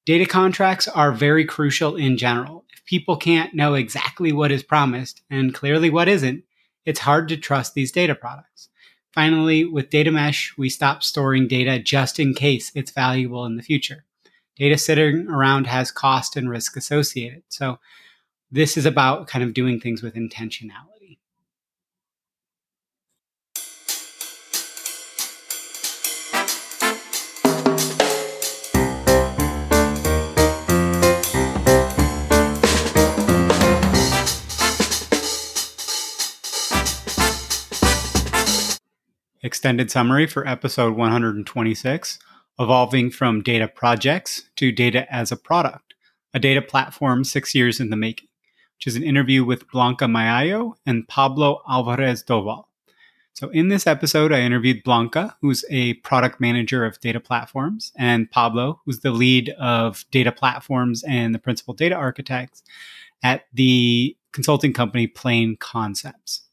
Data 0.05 0.25
contracts 0.25 0.87
are 0.87 1.11
very 1.11 1.45
crucial 1.45 1.95
in 1.95 2.17
general. 2.17 2.65
If 2.73 2.83
people 2.85 3.17
can't 3.17 3.53
know 3.53 3.75
exactly 3.75 4.31
what 4.31 4.51
is 4.51 4.63
promised 4.63 5.21
and 5.29 5.53
clearly 5.53 5.91
what 5.91 6.07
isn't, 6.07 6.43
it's 6.85 7.01
hard 7.01 7.29
to 7.29 7.37
trust 7.37 7.75
these 7.75 7.91
data 7.91 8.15
products. 8.15 8.69
Finally, 9.13 9.65
with 9.65 9.89
data 9.89 10.11
mesh, 10.11 10.53
we 10.57 10.69
stop 10.69 11.03
storing 11.03 11.47
data 11.47 11.79
just 11.79 12.19
in 12.19 12.33
case 12.33 12.71
it's 12.75 12.91
valuable 12.91 13.45
in 13.45 13.57
the 13.57 13.63
future. 13.63 14.05
Data 14.55 14.77
sitting 14.77 15.27
around 15.27 15.67
has 15.67 15.91
cost 15.91 16.37
and 16.37 16.49
risk 16.49 16.77
associated. 16.77 17.43
So, 17.49 17.79
this 18.51 18.77
is 18.77 18.85
about 18.85 19.27
kind 19.27 19.43
of 19.43 19.53
doing 19.53 19.79
things 19.79 20.03
with 20.03 20.15
intentionality. 20.15 21.00
Extended 39.51 39.91
summary 39.91 40.27
for 40.27 40.47
episode 40.47 40.95
126 40.95 42.19
Evolving 42.57 43.11
from 43.11 43.43
Data 43.43 43.67
Projects 43.67 44.43
to 44.55 44.71
Data 44.71 45.13
as 45.13 45.29
a 45.29 45.35
Product, 45.35 45.93
a 46.33 46.39
data 46.39 46.61
platform 46.61 47.25
six 47.25 47.53
years 47.53 47.81
in 47.81 47.89
the 47.89 47.97
making, 47.97 48.29
which 48.77 48.87
is 48.87 48.95
an 48.95 49.03
interview 49.03 49.43
with 49.43 49.69
Blanca 49.69 50.05
Mayayo 50.05 50.75
and 50.85 51.05
Pablo 51.09 51.61
Alvarez 51.67 52.23
Doval. 52.23 52.63
So, 53.33 53.49
in 53.49 53.67
this 53.67 53.85
episode, 53.85 54.31
I 54.31 54.39
interviewed 54.39 54.85
Blanca, 54.85 55.35
who's 55.41 55.65
a 55.69 55.95
product 55.95 56.39
manager 56.39 56.85
of 56.85 57.01
data 57.01 57.19
platforms, 57.19 57.91
and 57.97 58.31
Pablo, 58.31 58.79
who's 58.85 59.01
the 59.01 59.11
lead 59.11 59.49
of 59.59 60.05
data 60.11 60.31
platforms 60.31 61.03
and 61.03 61.35
the 61.35 61.39
principal 61.39 61.73
data 61.73 61.95
architects 61.95 62.63
at 63.21 63.47
the 63.53 64.15
consulting 64.31 64.71
company 64.71 65.07
Plain 65.07 65.57
Concepts. 65.57 66.43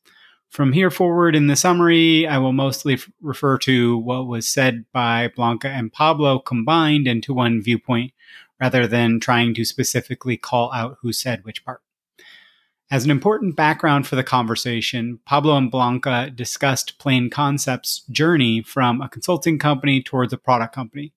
From 0.49 0.73
here 0.73 0.91
forward 0.91 1.37
in 1.37 1.47
the 1.47 1.57
summary, 1.57 2.27
I 2.27 2.39
will 2.39 2.53
mostly 2.53 2.95
f- 2.95 3.11
refer 3.21 3.59
to 3.59 3.99
what 3.99 4.27
was 4.27 4.49
said 4.49 4.87
by 4.93 5.31
Blanca 5.37 5.69
and 5.69 5.93
Pablo 5.93 6.39
combined 6.39 7.07
into 7.07 7.35
one 7.35 7.63
viewpoint 7.63 8.13
rather 8.59 8.87
than 8.87 9.21
trying 9.21 9.55
to 9.55 9.65
specifically 9.65 10.37
call 10.37 10.73
out 10.73 10.97
who 11.03 11.13
said 11.13 11.45
which 11.45 11.65
part. 11.65 11.83
As 12.91 13.05
an 13.05 13.11
important 13.11 13.55
background 13.55 14.07
for 14.07 14.17
the 14.17 14.25
conversation, 14.25 15.21
Pablo 15.27 15.57
and 15.59 15.71
Blanca 15.71 16.31
discussed 16.35 16.99
Plain 16.99 17.29
Concepts' 17.29 18.03
journey 18.11 18.63
from 18.63 19.03
a 19.03 19.09
consulting 19.11 19.59
company 19.59 20.03
towards 20.03 20.33
a 20.33 20.39
product 20.39 20.75
company 20.75 21.13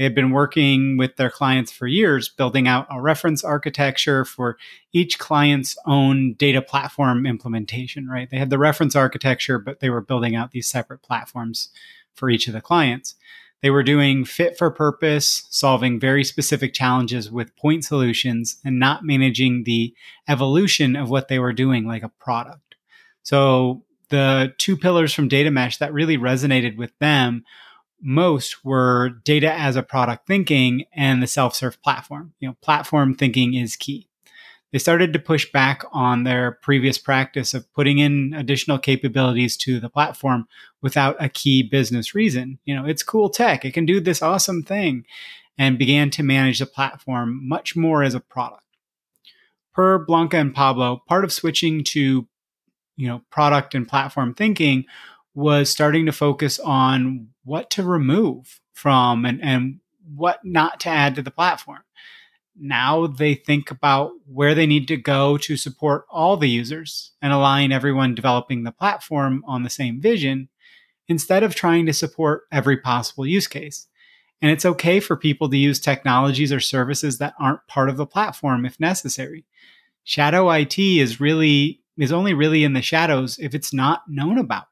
they 0.00 0.04
had 0.04 0.14
been 0.14 0.30
working 0.30 0.96
with 0.96 1.16
their 1.16 1.28
clients 1.28 1.70
for 1.70 1.86
years, 1.86 2.26
building 2.30 2.66
out 2.66 2.86
a 2.88 3.02
reference 3.02 3.44
architecture 3.44 4.24
for 4.24 4.56
each 4.94 5.18
client's 5.18 5.76
own 5.84 6.32
data 6.38 6.62
platform 6.62 7.26
implementation, 7.26 8.08
right? 8.08 8.30
They 8.30 8.38
had 8.38 8.48
the 8.48 8.56
reference 8.56 8.96
architecture, 8.96 9.58
but 9.58 9.80
they 9.80 9.90
were 9.90 10.00
building 10.00 10.34
out 10.34 10.52
these 10.52 10.70
separate 10.70 11.02
platforms 11.02 11.68
for 12.14 12.30
each 12.30 12.46
of 12.46 12.54
the 12.54 12.62
clients. 12.62 13.14
They 13.60 13.68
were 13.68 13.82
doing 13.82 14.24
fit 14.24 14.56
for 14.56 14.70
purpose, 14.70 15.44
solving 15.50 16.00
very 16.00 16.24
specific 16.24 16.72
challenges 16.72 17.30
with 17.30 17.54
point 17.56 17.84
solutions 17.84 18.56
and 18.64 18.78
not 18.78 19.04
managing 19.04 19.64
the 19.64 19.94
evolution 20.26 20.96
of 20.96 21.10
what 21.10 21.28
they 21.28 21.38
were 21.38 21.52
doing 21.52 21.86
like 21.86 22.04
a 22.04 22.08
product. 22.08 22.76
So 23.22 23.82
the 24.08 24.54
two 24.56 24.78
pillars 24.78 25.12
from 25.12 25.28
data 25.28 25.50
mesh 25.50 25.76
that 25.76 25.92
really 25.92 26.16
resonated 26.16 26.78
with 26.78 26.98
them 27.00 27.44
most 28.00 28.64
were 28.64 29.10
data 29.24 29.52
as 29.52 29.76
a 29.76 29.82
product 29.82 30.26
thinking 30.26 30.84
and 30.92 31.22
the 31.22 31.26
self-serve 31.26 31.80
platform. 31.82 32.32
You 32.40 32.48
know, 32.48 32.56
platform 32.62 33.14
thinking 33.14 33.54
is 33.54 33.76
key. 33.76 34.08
They 34.72 34.78
started 34.78 35.12
to 35.12 35.18
push 35.18 35.50
back 35.50 35.82
on 35.92 36.22
their 36.22 36.52
previous 36.62 36.96
practice 36.96 37.54
of 37.54 37.72
putting 37.72 37.98
in 37.98 38.34
additional 38.34 38.78
capabilities 38.78 39.56
to 39.58 39.80
the 39.80 39.88
platform 39.88 40.46
without 40.80 41.16
a 41.18 41.28
key 41.28 41.62
business 41.62 42.14
reason. 42.14 42.58
You 42.64 42.76
know, 42.76 42.84
it's 42.84 43.02
cool 43.02 43.30
tech. 43.30 43.64
It 43.64 43.72
can 43.72 43.84
do 43.84 44.00
this 44.00 44.22
awesome 44.22 44.62
thing 44.62 45.04
and 45.58 45.78
began 45.78 46.10
to 46.10 46.22
manage 46.22 46.60
the 46.60 46.66
platform 46.66 47.46
much 47.48 47.74
more 47.74 48.02
as 48.02 48.14
a 48.14 48.20
product. 48.20 48.64
Per 49.74 49.98
Blanca 49.98 50.36
and 50.36 50.54
Pablo, 50.54 51.02
part 51.08 51.24
of 51.24 51.32
switching 51.32 51.82
to 51.84 52.28
you 53.00 53.08
know, 53.08 53.22
product 53.30 53.74
and 53.74 53.88
platform 53.88 54.34
thinking 54.34 54.84
was 55.34 55.70
starting 55.70 56.06
to 56.06 56.12
focus 56.12 56.58
on 56.58 57.28
what 57.44 57.70
to 57.70 57.82
remove 57.82 58.60
from 58.72 59.24
and, 59.24 59.42
and 59.42 59.80
what 60.14 60.40
not 60.44 60.80
to 60.80 60.88
add 60.88 61.14
to 61.14 61.22
the 61.22 61.30
platform. 61.30 61.80
Now 62.58 63.06
they 63.06 63.34
think 63.34 63.70
about 63.70 64.12
where 64.26 64.54
they 64.54 64.66
need 64.66 64.88
to 64.88 64.96
go 64.96 65.38
to 65.38 65.56
support 65.56 66.04
all 66.10 66.36
the 66.36 66.48
users 66.48 67.12
and 67.22 67.32
align 67.32 67.72
everyone 67.72 68.14
developing 68.14 68.64
the 68.64 68.72
platform 68.72 69.42
on 69.46 69.62
the 69.62 69.70
same 69.70 70.00
vision 70.00 70.48
instead 71.08 71.42
of 71.42 71.54
trying 71.54 71.86
to 71.86 71.92
support 71.92 72.42
every 72.52 72.76
possible 72.76 73.26
use 73.26 73.46
case. 73.46 73.86
And 74.42 74.50
it's 74.50 74.64
okay 74.64 75.00
for 75.00 75.16
people 75.16 75.48
to 75.50 75.56
use 75.56 75.80
technologies 75.80 76.52
or 76.52 76.60
services 76.60 77.18
that 77.18 77.34
aren't 77.38 77.66
part 77.66 77.88
of 77.88 77.96
the 77.96 78.06
platform 78.06 78.64
if 78.64 78.80
necessary. 78.80 79.44
Shadow 80.04 80.50
IT 80.50 80.78
is 80.78 81.20
really 81.20 81.80
is 81.98 82.12
only 82.12 82.32
really 82.32 82.64
in 82.64 82.72
the 82.72 82.80
shadows 82.80 83.38
if 83.38 83.54
it's 83.54 83.74
not 83.74 84.02
known 84.08 84.38
about. 84.38 84.64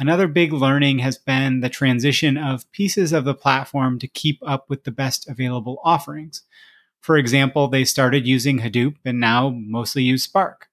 Another 0.00 0.28
big 0.28 0.50
learning 0.50 1.00
has 1.00 1.18
been 1.18 1.60
the 1.60 1.68
transition 1.68 2.38
of 2.38 2.72
pieces 2.72 3.12
of 3.12 3.26
the 3.26 3.34
platform 3.34 3.98
to 3.98 4.08
keep 4.08 4.38
up 4.46 4.64
with 4.70 4.84
the 4.84 4.90
best 4.90 5.28
available 5.28 5.78
offerings. 5.84 6.42
For 7.02 7.18
example, 7.18 7.68
they 7.68 7.84
started 7.84 8.26
using 8.26 8.60
Hadoop 8.60 8.96
and 9.04 9.20
now 9.20 9.50
mostly 9.50 10.02
use 10.02 10.22
Spark. 10.22 10.68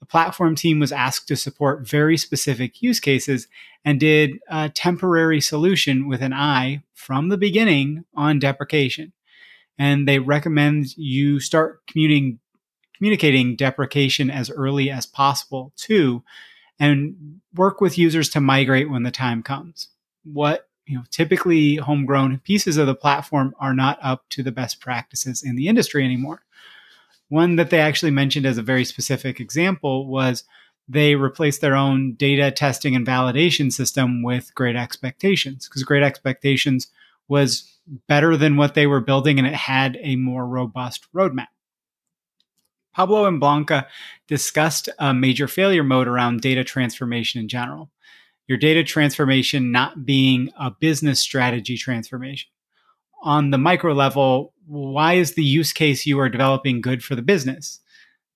The 0.00 0.06
platform 0.06 0.56
team 0.56 0.80
was 0.80 0.90
asked 0.90 1.28
to 1.28 1.36
support 1.36 1.86
very 1.86 2.16
specific 2.16 2.82
use 2.82 2.98
cases 2.98 3.46
and 3.84 4.00
did 4.00 4.40
a 4.48 4.68
temporary 4.68 5.40
solution 5.40 6.08
with 6.08 6.20
an 6.20 6.32
eye 6.32 6.82
from 6.94 7.28
the 7.28 7.38
beginning 7.38 8.06
on 8.16 8.40
deprecation. 8.40 9.12
And 9.78 10.08
they 10.08 10.18
recommend 10.18 10.96
you 10.96 11.38
start 11.38 11.86
communicating, 11.86 12.40
communicating 12.96 13.54
deprecation 13.54 14.32
as 14.32 14.50
early 14.50 14.90
as 14.90 15.06
possible 15.06 15.72
too 15.76 16.24
and 16.78 17.40
work 17.54 17.80
with 17.80 17.98
users 17.98 18.28
to 18.30 18.40
migrate 18.40 18.90
when 18.90 19.02
the 19.02 19.10
time 19.10 19.42
comes. 19.42 19.88
What 20.24 20.68
you 20.86 20.96
know, 20.96 21.04
typically 21.10 21.76
homegrown 21.76 22.38
pieces 22.38 22.78
of 22.78 22.86
the 22.86 22.94
platform 22.94 23.54
are 23.60 23.74
not 23.74 23.98
up 24.02 24.24
to 24.30 24.42
the 24.42 24.52
best 24.52 24.80
practices 24.80 25.42
in 25.42 25.54
the 25.54 25.68
industry 25.68 26.04
anymore. 26.04 26.42
One 27.28 27.56
that 27.56 27.68
they 27.68 27.80
actually 27.80 28.10
mentioned 28.10 28.46
as 28.46 28.56
a 28.56 28.62
very 28.62 28.86
specific 28.86 29.38
example 29.38 30.06
was 30.06 30.44
they 30.88 31.14
replaced 31.14 31.60
their 31.60 31.76
own 31.76 32.14
data 32.14 32.50
testing 32.50 32.96
and 32.96 33.06
validation 33.06 33.70
system 33.70 34.22
with 34.22 34.54
Great 34.54 34.76
Expectations 34.76 35.68
because 35.68 35.82
Great 35.82 36.02
Expectations 36.02 36.88
was 37.28 37.76
better 38.06 38.36
than 38.38 38.56
what 38.56 38.72
they 38.72 38.86
were 38.86 39.00
building 39.00 39.38
and 39.38 39.46
it 39.46 39.54
had 39.54 39.98
a 40.00 40.16
more 40.16 40.46
robust 40.46 41.06
roadmap. 41.12 41.48
Pablo 42.98 43.26
and 43.26 43.38
Blanca 43.38 43.86
discussed 44.26 44.88
a 44.98 45.14
major 45.14 45.46
failure 45.46 45.84
mode 45.84 46.08
around 46.08 46.40
data 46.40 46.64
transformation 46.64 47.40
in 47.40 47.46
general. 47.46 47.92
Your 48.48 48.58
data 48.58 48.82
transformation 48.82 49.70
not 49.70 50.04
being 50.04 50.50
a 50.58 50.72
business 50.72 51.20
strategy 51.20 51.76
transformation. 51.76 52.50
On 53.22 53.52
the 53.52 53.58
micro 53.58 53.92
level, 53.92 54.52
why 54.66 55.12
is 55.12 55.34
the 55.34 55.44
use 55.44 55.72
case 55.72 56.06
you 56.06 56.18
are 56.18 56.28
developing 56.28 56.80
good 56.80 57.04
for 57.04 57.14
the 57.14 57.22
business? 57.22 57.78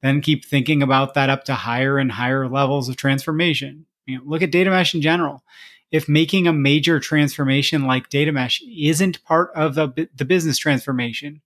Then 0.01 0.21
keep 0.21 0.45
thinking 0.45 0.81
about 0.81 1.15
that 1.15 1.29
up 1.29 1.43
to 1.47 1.55
higher 1.55 1.99
and 1.99 2.13
higher 2.13 2.49
levels 2.49 2.89
of 2.89 2.95
transformation. 2.95 3.87
You 4.07 4.19
know, 4.19 4.25
look 4.25 4.43
at 4.43 4.53
data 4.53 4.71
mesh 4.71 4.95
in 4.95 5.03
general. 5.03 5.43
If 5.91 6.09
making 6.09 6.47
a 6.47 6.53
major 6.53 7.01
transformation 7.01 7.83
like 7.83 8.11
data 8.11 8.31
mesh 8.31 8.63
isn't 8.63 9.25
part 9.25 9.51
of 9.57 9.75
the, 9.75 10.09
the 10.15 10.25
business 10.25 10.57
transformation, 10.57 11.43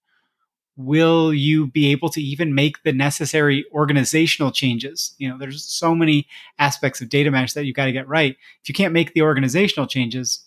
will 0.76 1.32
you 1.32 1.66
be 1.66 1.90
able 1.90 2.10
to 2.10 2.22
even 2.22 2.54
make 2.54 2.82
the 2.82 2.92
necessary 2.92 3.64
organizational 3.72 4.50
changes? 4.50 5.14
You 5.18 5.28
know, 5.28 5.38
there's 5.38 5.64
so 5.64 5.94
many 5.94 6.26
aspects 6.58 7.00
of 7.00 7.08
data 7.08 7.30
mesh 7.30 7.54
that 7.54 7.64
you've 7.64 7.76
got 7.76 7.86
to 7.86 7.92
get 7.92 8.08
right. 8.08 8.36
If 8.62 8.68
you 8.68 8.74
can't 8.74 8.92
make 8.92 9.14
the 9.14 9.22
organizational 9.22 9.86
changes, 9.86 10.46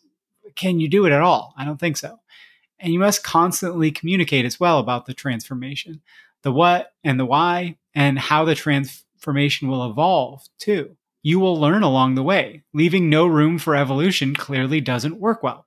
can 0.55 0.79
you 0.79 0.87
do 0.87 1.05
it 1.05 1.11
at 1.11 1.21
all? 1.21 1.53
I 1.57 1.65
don't 1.65 1.79
think 1.79 1.97
so. 1.97 2.19
And 2.79 2.93
you 2.93 2.99
must 2.99 3.23
constantly 3.23 3.91
communicate 3.91 4.45
as 4.45 4.59
well 4.59 4.79
about 4.79 5.05
the 5.05 5.13
transformation, 5.13 6.01
the 6.43 6.51
what 6.51 6.93
and 7.03 7.19
the 7.19 7.25
why, 7.25 7.77
and 7.93 8.17
how 8.17 8.45
the 8.45 8.55
transformation 8.55 9.67
will 9.67 9.89
evolve 9.89 10.47
too. 10.59 10.95
You 11.21 11.39
will 11.39 11.59
learn 11.59 11.83
along 11.83 12.15
the 12.15 12.23
way. 12.23 12.63
Leaving 12.73 13.09
no 13.09 13.27
room 13.27 13.57
for 13.57 13.75
evolution 13.75 14.35
clearly 14.35 14.79
doesn't 14.79 15.19
work 15.19 15.43
well. 15.43 15.65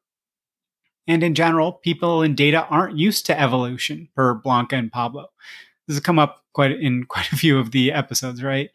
And 1.08 1.22
in 1.22 1.34
general, 1.34 1.72
people 1.72 2.22
in 2.22 2.34
data 2.34 2.66
aren't 2.66 2.96
used 2.96 3.26
to 3.26 3.40
evolution 3.40 4.08
per 4.14 4.34
Blanca 4.34 4.76
and 4.76 4.92
Pablo. 4.92 5.28
This 5.86 5.96
has 5.96 6.02
come 6.02 6.18
up 6.18 6.44
quite 6.52 6.72
in 6.72 7.04
quite 7.08 7.32
a 7.32 7.36
few 7.36 7.58
of 7.58 7.72
the 7.72 7.92
episodes, 7.92 8.42
right? 8.42 8.70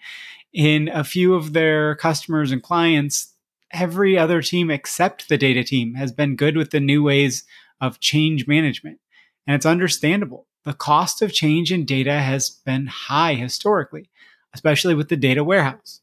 In 0.54 0.90
a 0.90 1.04
few 1.04 1.34
of 1.34 1.54
their 1.54 1.96
customers 1.96 2.52
and 2.52 2.64
clients, 2.64 3.34
every 3.72 4.18
other 4.18 4.42
team 4.42 4.72
except 4.72 5.30
the 5.30 5.38
data 5.38 5.64
team 5.64 5.96
has 5.96 6.12
been 6.12 6.36
good 6.36 6.58
with 6.58 6.72
the 6.72 6.80
new 6.80 7.04
ways 7.04 7.44
of 7.82 8.00
change 8.00 8.48
management. 8.48 9.00
And 9.46 9.56
it's 9.56 9.66
understandable. 9.66 10.48
The 10.64 10.74
cost 10.74 11.22
of 11.22 11.34
change 11.34 11.72
in 11.72 11.86
data 11.86 12.20
has 12.20 12.50
been 12.50 12.88
high 12.88 13.36
historically, 13.36 14.10
especially 14.54 14.96
with 14.96 15.10
the 15.10 15.16
data 15.16 15.44
warehouse. 15.44 16.02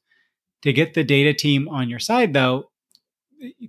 To 0.62 0.72
get 0.72 0.94
the 0.94 1.04
data 1.04 1.34
team 1.34 1.68
on 1.68 1.90
your 1.90 1.98
side, 1.98 2.32
though, 2.32 2.70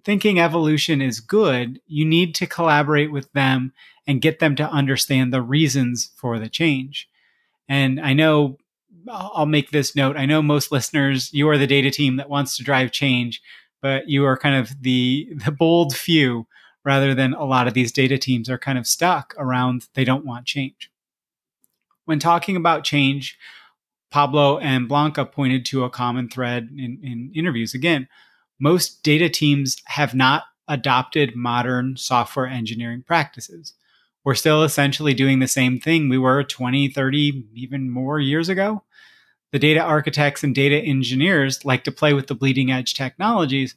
thinking 0.04 0.40
evolution 0.40 1.02
is 1.02 1.20
good, 1.20 1.80
you 1.88 2.06
need 2.06 2.36
to 2.36 2.48
collaborate 2.48 3.12
with 3.12 3.32
them 3.34 3.74
and 4.08 4.22
get 4.22 4.40
them 4.40 4.56
to 4.56 4.70
understand 4.70 5.34
the 5.34 5.42
reasons 5.42 6.12
for 6.16 6.40
the 6.40 6.50
change. 6.50 7.10
And 7.68 8.00
I 8.00 8.14
know 8.14 8.58
I'll 9.10 9.46
make 9.46 9.72
this 9.72 9.96
note. 9.96 10.18
I 10.18 10.26
know 10.26 10.42
most 10.42 10.72
listeners, 10.72 11.34
you 11.34 11.48
are 11.50 11.58
the 11.58 11.68
data 11.68 11.92
team 11.92 12.18
that 12.18 12.30
wants 12.30 12.58
to 12.58 12.64
drive 12.64 12.92
change, 12.92 13.42
but 13.82 14.10
you 14.10 14.26
are 14.26 14.38
kind 14.38 14.56
of 14.56 14.82
the 14.82 15.30
the 15.46 15.52
bold 15.52 15.96
few 15.96 16.48
rather 16.84 17.16
than 17.16 17.34
a 17.34 17.46
lot 17.46 17.68
of 17.68 17.74
these 17.74 17.92
data 17.92 18.18
teams 18.18 18.50
are 18.50 18.60
kind 18.60 18.78
of 18.78 18.86
stuck 18.86 19.34
around 19.38 19.88
they 19.94 20.04
don't 20.04 20.26
want 20.26 20.46
change. 20.46 20.92
When 22.06 22.20
talking 22.20 22.56
about 22.56 22.84
change, 22.84 23.38
Pablo 24.12 24.60
and 24.60 24.88
Blanca 24.88 25.26
pointed 25.26 25.66
to 25.66 25.84
a 25.84 25.90
common 25.90 26.30
thread 26.30 26.70
in, 26.72 27.00
in 27.04 27.32
interviews. 27.34 27.74
Again, 27.74 28.08
most 28.60 29.04
data 29.04 29.30
teams 29.30 29.78
have 29.86 30.14
not 30.14 30.44
adopted 30.68 31.36
modern 31.36 31.98
software 31.98 32.48
engineering 32.48 33.04
practices. 33.06 33.74
We're 34.24 34.36
still 34.36 34.64
essentially 34.64 35.14
doing 35.14 35.40
the 35.40 35.48
same 35.48 35.80
thing 35.80 36.10
we 36.10 36.18
were 36.18 36.44
20, 36.44 36.90
30, 36.90 37.46
even 37.54 37.92
more 37.92 38.20
years 38.20 38.50
ago. 38.50 38.84
The 39.52 39.60
data 39.60 39.82
architects 39.82 40.44
and 40.44 40.56
data 40.56 40.78
engineers 40.78 41.64
like 41.64 41.84
to 41.84 41.92
play 41.92 42.14
with 42.14 42.28
the 42.28 42.36
bleeding 42.36 42.72
edge 42.72 42.96
technologies, 42.96 43.76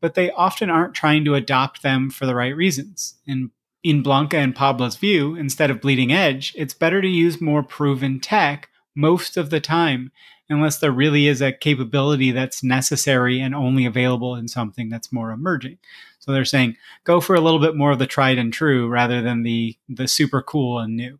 but 0.00 0.14
they 0.14 0.30
often 0.32 0.68
aren't 0.68 0.94
trying 0.94 1.24
to 1.24 1.34
adopt 1.34 1.82
them 1.82 2.10
for 2.10 2.26
the 2.26 2.34
right 2.34 2.54
reasons. 2.54 3.14
In, 3.26 3.50
in 3.82 4.02
Blanca 4.02 4.36
and 4.36 4.54
Pablo's 4.54 4.96
view, 4.96 5.34
instead 5.34 5.70
of 5.70 5.80
bleeding 5.80 6.12
edge, 6.12 6.52
it's 6.56 6.74
better 6.74 7.00
to 7.00 7.08
use 7.08 7.40
more 7.40 7.62
proven 7.62 8.20
tech 8.20 8.68
most 8.94 9.36
of 9.36 9.50
the 9.50 9.60
time 9.60 10.12
unless 10.48 10.78
there 10.78 10.92
really 10.92 11.26
is 11.26 11.42
a 11.42 11.52
capability 11.52 12.30
that's 12.30 12.62
necessary 12.62 13.40
and 13.40 13.54
only 13.54 13.84
available 13.84 14.34
in 14.36 14.48
something 14.48 14.88
that's 14.88 15.12
more 15.12 15.30
emerging. 15.30 15.78
So 16.18 16.32
they're 16.32 16.44
saying 16.44 16.76
go 17.04 17.20
for 17.20 17.34
a 17.34 17.40
little 17.40 17.60
bit 17.60 17.76
more 17.76 17.92
of 17.92 17.98
the 17.98 18.06
tried 18.06 18.38
and 18.38 18.52
true 18.52 18.88
rather 18.88 19.22
than 19.22 19.42
the 19.42 19.76
the 19.88 20.08
super 20.08 20.42
cool 20.42 20.78
and 20.78 20.96
new. 20.96 21.18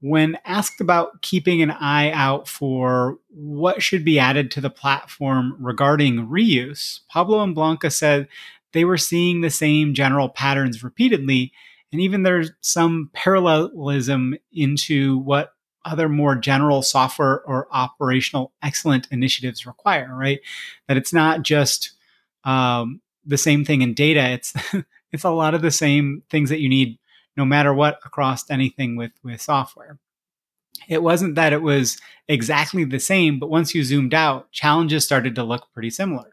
When 0.00 0.36
asked 0.44 0.80
about 0.80 1.22
keeping 1.22 1.62
an 1.62 1.70
eye 1.70 2.10
out 2.10 2.48
for 2.48 3.18
what 3.28 3.82
should 3.82 4.04
be 4.04 4.18
added 4.18 4.50
to 4.52 4.60
the 4.60 4.70
platform 4.70 5.56
regarding 5.60 6.26
reuse, 6.26 7.00
Pablo 7.08 7.42
and 7.42 7.54
Blanca 7.54 7.90
said 7.90 8.26
they 8.72 8.84
were 8.84 8.98
seeing 8.98 9.40
the 9.40 9.50
same 9.50 9.94
general 9.94 10.28
patterns 10.28 10.82
repeatedly 10.82 11.52
and 11.92 12.00
even 12.00 12.22
there's 12.22 12.50
some 12.62 13.10
parallelism 13.12 14.34
into 14.52 15.18
what 15.18 15.51
other 15.84 16.08
more 16.08 16.34
general 16.34 16.82
software 16.82 17.42
or 17.42 17.68
operational 17.70 18.52
excellent 18.62 19.08
initiatives 19.10 19.66
require, 19.66 20.14
right? 20.14 20.40
That 20.88 20.96
it's 20.96 21.12
not 21.12 21.42
just 21.42 21.92
um, 22.44 23.00
the 23.24 23.38
same 23.38 23.64
thing 23.64 23.82
in 23.82 23.94
data. 23.94 24.30
It's 24.30 24.54
it's 25.12 25.24
a 25.24 25.30
lot 25.30 25.54
of 25.54 25.62
the 25.62 25.70
same 25.70 26.22
things 26.30 26.50
that 26.50 26.60
you 26.60 26.68
need 26.68 26.98
no 27.36 27.44
matter 27.44 27.72
what 27.72 27.98
across 28.04 28.48
anything 28.50 28.96
with 28.96 29.12
with 29.22 29.40
software. 29.40 29.98
It 30.88 31.02
wasn't 31.02 31.36
that 31.36 31.52
it 31.52 31.62
was 31.62 32.00
exactly 32.28 32.84
the 32.84 32.98
same, 32.98 33.38
but 33.38 33.50
once 33.50 33.74
you 33.74 33.84
zoomed 33.84 34.14
out, 34.14 34.50
challenges 34.50 35.04
started 35.04 35.34
to 35.36 35.44
look 35.44 35.68
pretty 35.72 35.90
similar. 35.90 36.32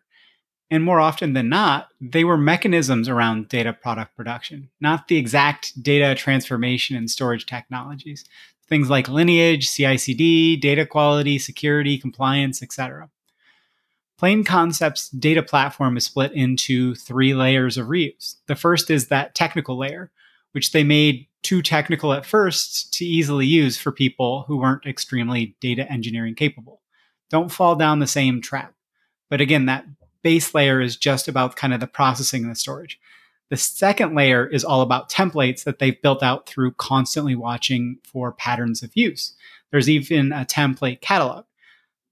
And 0.71 0.83
more 0.83 0.99
often 0.99 1.33
than 1.33 1.49
not, 1.49 1.89
they 1.99 2.23
were 2.23 2.37
mechanisms 2.37 3.09
around 3.09 3.49
data 3.49 3.73
product 3.73 4.15
production, 4.15 4.69
not 4.79 5.07
the 5.07 5.17
exact 5.17 5.81
data 5.81 6.13
transformation 6.13 6.95
and 6.95 7.09
storage 7.09 7.45
technologies 7.45 8.23
things 8.69 8.89
like 8.89 9.09
lineage, 9.09 9.69
CI/CD, 9.69 10.55
data 10.57 10.85
quality, 10.85 11.39
security, 11.39 11.97
compliance, 11.97 12.63
etc. 12.63 13.09
Plain 14.17 14.43
Concepts 14.43 15.09
data 15.09 15.41
platform 15.41 15.97
is 15.97 16.05
split 16.05 16.31
into 16.33 16.93
three 16.95 17.33
layers 17.33 17.77
of 17.77 17.87
reuse. 17.87 18.35
The 18.47 18.55
first 18.55 18.89
is 18.89 19.07
that 19.07 19.33
technical 19.33 19.77
layer, 19.77 20.11
which 20.51 20.71
they 20.71 20.83
made 20.83 21.27
too 21.41 21.61
technical 21.61 22.11
at 22.13 22.25
first 22.25 22.93
to 22.95 23.05
easily 23.05 23.45
use 23.45 23.77
for 23.77 23.91
people 23.91 24.43
who 24.47 24.57
weren't 24.57 24.85
extremely 24.85 25.55
data 25.61 25.89
engineering 25.89 26.35
capable. 26.35 26.81
Don't 27.29 27.51
fall 27.51 27.75
down 27.75 27.99
the 27.99 28.07
same 28.07 28.41
trap. 28.41 28.73
But 29.29 29.39
again, 29.41 29.65
that 29.67 29.85
base 30.21 30.53
layer 30.53 30.81
is 30.81 30.97
just 30.97 31.27
about 31.27 31.55
kind 31.55 31.73
of 31.73 31.79
the 31.79 31.87
processing 31.87 32.43
and 32.43 32.51
the 32.51 32.55
storage. 32.55 32.99
The 33.49 33.57
second 33.57 34.15
layer 34.15 34.45
is 34.45 34.63
all 34.63 34.81
about 34.81 35.09
templates 35.09 35.63
that 35.63 35.79
they've 35.79 36.01
built 36.01 36.21
out 36.21 36.47
through 36.47 36.73
constantly 36.73 37.35
watching 37.35 37.97
for 38.03 38.31
patterns 38.31 38.83
of 38.83 38.95
use. 38.95 39.33
There's 39.71 39.89
even 39.89 40.31
a 40.31 40.45
template 40.45 41.01
catalog. 41.01 41.45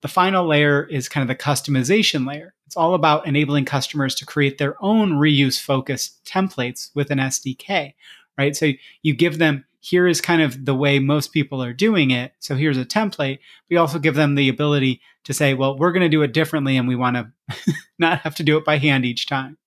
The 0.01 0.07
final 0.07 0.47
layer 0.47 0.83
is 0.83 1.09
kind 1.09 1.21
of 1.21 1.27
the 1.27 1.43
customization 1.43 2.27
layer. 2.27 2.53
It's 2.65 2.77
all 2.77 2.93
about 2.95 3.27
enabling 3.27 3.65
customers 3.65 4.13
to 4.15 4.25
create 4.25 4.57
their 4.57 4.75
own 4.83 5.13
reuse 5.13 5.59
focused 5.59 6.23
templates 6.25 6.89
with 6.93 7.11
an 7.11 7.19
SDK, 7.19 7.93
right? 8.37 8.55
So 8.55 8.71
you 9.03 9.13
give 9.13 9.37
them 9.37 9.65
here 9.79 10.07
is 10.07 10.19
kind 10.19 10.41
of 10.41 10.65
the 10.65 10.75
way 10.75 10.99
most 10.99 11.31
people 11.31 11.63
are 11.63 11.73
doing 11.73 12.11
it. 12.11 12.33
So 12.39 12.55
here's 12.55 12.77
a 12.77 12.85
template. 12.85 13.39
We 13.69 13.77
also 13.77 13.99
give 13.99 14.15
them 14.15 14.35
the 14.35 14.49
ability 14.49 15.01
to 15.23 15.33
say, 15.33 15.53
well, 15.53 15.77
we're 15.77 15.93
going 15.93 16.01
to 16.01 16.09
do 16.09 16.23
it 16.23 16.33
differently 16.33 16.77
and 16.77 16.87
we 16.87 16.95
want 16.95 17.15
to 17.15 17.73
not 17.99 18.19
have 18.19 18.35
to 18.35 18.43
do 18.43 18.57
it 18.57 18.65
by 18.65 18.77
hand 18.79 19.05
each 19.05 19.27
time. 19.27 19.57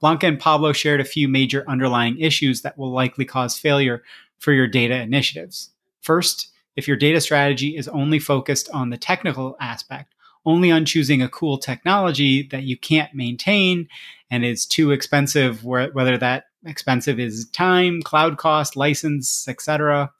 Blanca 0.00 0.26
and 0.26 0.38
Pablo 0.38 0.72
shared 0.72 1.00
a 1.00 1.04
few 1.04 1.28
major 1.28 1.64
underlying 1.66 2.18
issues 2.18 2.62
that 2.62 2.76
will 2.76 2.90
likely 2.90 3.24
cause 3.24 3.58
failure 3.58 4.02
for 4.38 4.52
your 4.52 4.66
data 4.66 4.94
initiatives. 4.94 5.70
First, 6.00 6.48
if 6.76 6.86
your 6.86 6.96
data 6.96 7.20
strategy 7.20 7.76
is 7.76 7.88
only 7.88 8.18
focused 8.18 8.68
on 8.70 8.90
the 8.90 8.98
technical 8.98 9.56
aspect, 9.60 10.14
only 10.44 10.70
on 10.70 10.84
choosing 10.84 11.22
a 11.22 11.28
cool 11.28 11.58
technology 11.58 12.42
that 12.48 12.62
you 12.62 12.76
can't 12.76 13.14
maintain 13.14 13.88
and 14.30 14.44
is 14.44 14.66
too 14.66 14.92
expensive, 14.92 15.64
whether 15.64 16.18
that 16.18 16.44
expensive 16.64 17.18
is 17.18 17.48
time, 17.50 18.02
cloud 18.02 18.36
cost, 18.36 18.76
license, 18.76 19.48
etc. 19.48 20.12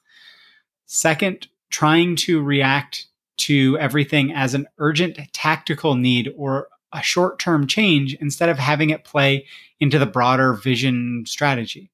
Second, 0.85 1.47
trying 1.69 2.15
to 2.15 2.41
react 2.41 3.07
to 3.37 3.77
everything 3.77 4.33
as 4.33 4.53
an 4.53 4.65
urgent 4.79 5.19
tactical 5.31 5.95
need 5.95 6.33
or 6.35 6.67
a 6.93 7.01
short 7.01 7.39
term 7.39 7.67
change 7.67 8.15
instead 8.15 8.49
of 8.49 8.57
having 8.57 8.89
it 8.89 9.03
play 9.03 9.45
into 9.79 9.99
the 9.99 10.05
broader 10.05 10.53
vision 10.53 11.23
strategy. 11.25 11.91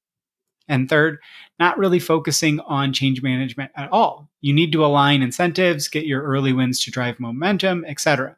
And 0.68 0.88
third, 0.88 1.18
not 1.58 1.78
really 1.78 1.98
focusing 1.98 2.60
on 2.60 2.92
change 2.92 3.22
management 3.22 3.70
at 3.76 3.92
all. 3.92 4.28
You 4.40 4.54
need 4.54 4.72
to 4.72 4.84
align 4.84 5.22
incentives, 5.22 5.88
get 5.88 6.06
your 6.06 6.22
early 6.22 6.52
wins 6.52 6.82
to 6.84 6.90
drive 6.90 7.20
momentum, 7.20 7.84
etc. 7.84 8.36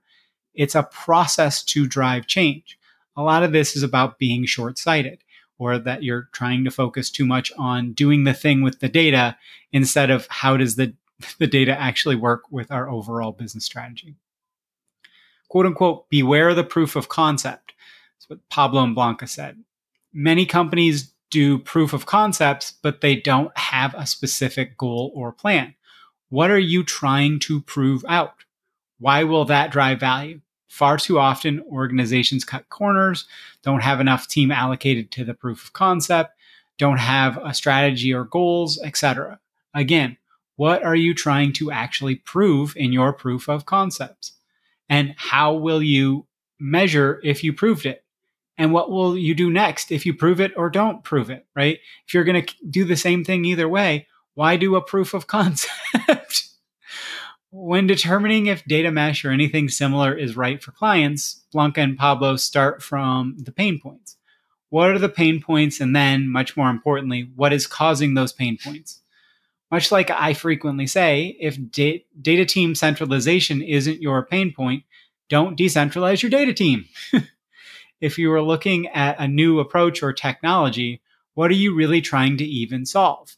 It's 0.55 0.75
a 0.75 0.83
process 0.85 1.63
to 1.65 1.87
drive 1.87 2.27
change. 2.27 2.79
A 3.17 3.23
lot 3.23 3.43
of 3.43 3.53
this 3.53 3.77
is 3.77 3.83
about 3.83 4.19
being 4.19 4.45
short 4.45 4.79
sighted 4.79 5.23
or 5.59 5.79
that 5.79 6.03
you're 6.03 6.29
trying 6.33 6.65
to 6.65 6.71
focus 6.71 7.11
too 7.11 7.25
much 7.25 7.53
on 7.57 7.93
doing 7.93 8.25
the 8.25 8.35
thing 8.35 8.63
with 8.63 8.81
the 8.81 8.89
data 8.89 9.37
instead 9.73 10.11
of 10.11 10.27
how 10.29 10.57
does 10.57 10.77
the, 10.77 10.93
the 11.39 11.47
data 11.47 11.79
actually 11.79 12.17
work 12.17 12.43
with 12.51 12.71
our 12.71 12.91
overall 12.91 13.33
business 13.33 13.65
strategy 13.65 14.17
quote 15.57 15.65
unquote, 15.65 16.11
beware 16.11 16.53
the 16.53 16.63
proof 16.63 16.97
of 16.97 17.09
concept. 17.09 17.73
That's 18.19 18.29
what 18.29 18.49
Pablo 18.51 18.85
and 18.85 18.95
Blanca 18.95 19.27
said. 19.27 19.65
Many 20.13 20.45
companies 20.45 21.15
do 21.31 21.59
proof 21.59 21.95
of 21.95 22.05
concepts, 22.05 22.75
but 22.83 23.01
they 23.01 23.17
don't 23.17 23.57
have 23.57 23.95
a 23.95 24.07
specific 24.07 24.77
goal 24.77 25.13
or 25.15 25.33
plan. 25.33 25.75
What 26.29 26.51
are 26.51 26.59
you 26.59 26.85
trying 26.85 27.39
to 27.39 27.63
prove 27.63 28.05
out? 28.07 28.45
Why 28.99 29.25
will 29.25 29.47
that 29.47 29.71
drive 29.71 29.99
value? 29.99 30.43
Far 30.69 30.99
too 30.99 31.19
often, 31.19 31.63
organizations 31.73 32.45
cut 32.45 32.69
corners, 32.69 33.25
don't 33.63 33.83
have 33.83 33.99
enough 33.99 34.29
team 34.29 34.53
allocated 34.53 35.11
to 35.13 35.25
the 35.25 35.33
proof 35.33 35.65
of 35.65 35.73
concept, 35.73 36.33
don't 36.77 36.99
have 36.99 37.39
a 37.43 37.55
strategy 37.55 38.13
or 38.13 38.25
goals, 38.25 38.79
etc. 38.83 39.41
Again, 39.73 40.19
what 40.57 40.85
are 40.85 40.95
you 40.95 41.15
trying 41.15 41.55
to 41.55 41.71
actually 41.71 42.17
prove 42.17 42.77
in 42.77 42.93
your 42.93 43.15
proof 43.15 43.49
of 43.49 43.65
concepts? 43.65 44.36
And 44.89 45.15
how 45.17 45.55
will 45.55 45.83
you 45.83 46.27
measure 46.59 47.21
if 47.25 47.43
you 47.45 47.53
proved 47.53 47.87
it? 47.87 48.05
And 48.59 48.73
what 48.73 48.91
will 48.91 49.17
you 49.17 49.35
do 49.35 49.51
next 49.51 49.93
if 49.93 50.07
you 50.07 50.15
prove 50.15 50.41
it 50.41 50.53
or 50.57 50.71
don't 50.71 51.05
prove 51.05 51.29
it, 51.29 51.47
right? 51.55 51.79
If 52.07 52.15
you're 52.15 52.25
going 52.25 52.45
to 52.45 52.55
do 52.71 52.85
the 52.85 52.97
same 52.97 53.25
thing 53.25 53.45
either 53.45 53.69
way, 53.69 54.07
why 54.35 54.57
do 54.57 54.77
a 54.77 54.83
proof 54.83 55.15
of 55.15 55.27
concept? 55.27 56.47
when 57.57 57.87
determining 57.87 58.47
if 58.47 58.65
data 58.65 58.91
mesh 58.91 59.25
or 59.25 59.31
anything 59.31 59.69
similar 59.69 60.13
is 60.15 60.37
right 60.37 60.63
for 60.63 60.73
clients, 60.73 61.43
Blanca 61.53 61.81
and 61.81 61.97
Pablo 61.97 62.37
start 62.37 62.83
from 62.83 63.37
the 63.39 63.53
pain 63.53 63.81
points. 63.81 64.17
What 64.69 64.91
are 64.91 64.99
the 64.99 65.09
pain 65.09 65.41
points? 65.41 65.81
And 65.81 65.97
then, 65.97 66.29
much 66.29 66.57
more 66.57 66.69
importantly, 66.69 67.31
what 67.35 67.53
is 67.53 67.67
causing 67.67 68.15
those 68.15 68.33
pain 68.33 68.59
points? 68.63 69.01
Much 69.71 69.91
like 69.91 70.11
I 70.11 70.33
frequently 70.33 70.87
say, 70.87 71.37
if 71.41 71.59
da- 71.71 72.05
data 72.21 72.45
team 72.45 72.75
centralization 72.75 73.63
isn't 73.63 74.01
your 74.01 74.25
pain 74.25 74.53
point, 74.53 74.85
don't 75.29 75.59
decentralize 75.59 76.23
your 76.23 76.31
data 76.31 76.55
team. 76.55 76.87
if 78.01 78.19
you 78.19 78.33
are 78.33 78.43
looking 78.43 78.87
at 78.89 79.19
a 79.19 79.27
new 79.27 79.59
approach 79.59 80.03
or 80.03 80.13
technology, 80.13 81.01
what 81.35 81.51
are 81.51 81.55
you 81.55 81.75
really 81.75 82.01
trying 82.01 82.37
to 82.37 82.45
even 82.45 82.87
solve? 82.87 83.37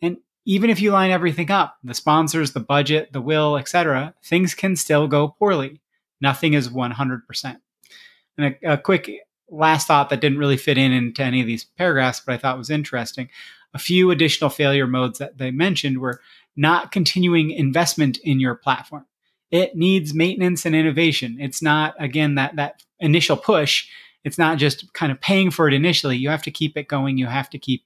And 0.00 0.18
even 0.46 0.70
if 0.70 0.80
you 0.80 0.92
line 0.92 1.10
everything 1.10 1.50
up, 1.50 1.76
the 1.84 1.94
sponsors, 1.94 2.52
the 2.52 2.60
budget, 2.60 3.12
the 3.12 3.20
will, 3.20 3.56
etc., 3.58 4.14
things 4.24 4.54
can 4.54 4.76
still 4.76 5.06
go 5.08 5.28
poorly. 5.28 5.80
Nothing 6.20 6.54
is 6.54 6.68
100%. 6.68 7.60
And 8.38 8.56
a, 8.62 8.72
a 8.72 8.78
quick 8.78 9.10
last 9.50 9.86
thought 9.86 10.10
that 10.10 10.20
didn't 10.20 10.38
really 10.38 10.56
fit 10.56 10.78
in 10.78 10.92
into 10.92 11.22
any 11.22 11.40
of 11.40 11.46
these 11.46 11.64
paragraphs, 11.64 12.20
but 12.20 12.34
I 12.34 12.38
thought 12.38 12.58
was 12.58 12.70
interesting. 12.70 13.28
A 13.76 13.78
few 13.78 14.10
additional 14.10 14.48
failure 14.48 14.86
modes 14.86 15.18
that 15.18 15.36
they 15.36 15.50
mentioned 15.50 15.98
were 15.98 16.22
not 16.56 16.92
continuing 16.92 17.50
investment 17.50 18.16
in 18.24 18.40
your 18.40 18.54
platform. 18.54 19.04
It 19.50 19.76
needs 19.76 20.14
maintenance 20.14 20.64
and 20.64 20.74
innovation. 20.74 21.36
It's 21.38 21.60
not, 21.60 21.94
again, 21.98 22.36
that, 22.36 22.56
that 22.56 22.82
initial 23.00 23.36
push. 23.36 23.86
It's 24.24 24.38
not 24.38 24.56
just 24.56 24.90
kind 24.94 25.12
of 25.12 25.20
paying 25.20 25.50
for 25.50 25.68
it 25.68 25.74
initially. 25.74 26.16
You 26.16 26.30
have 26.30 26.44
to 26.44 26.50
keep 26.50 26.74
it 26.78 26.88
going. 26.88 27.18
You 27.18 27.26
have 27.26 27.50
to 27.50 27.58
keep 27.58 27.84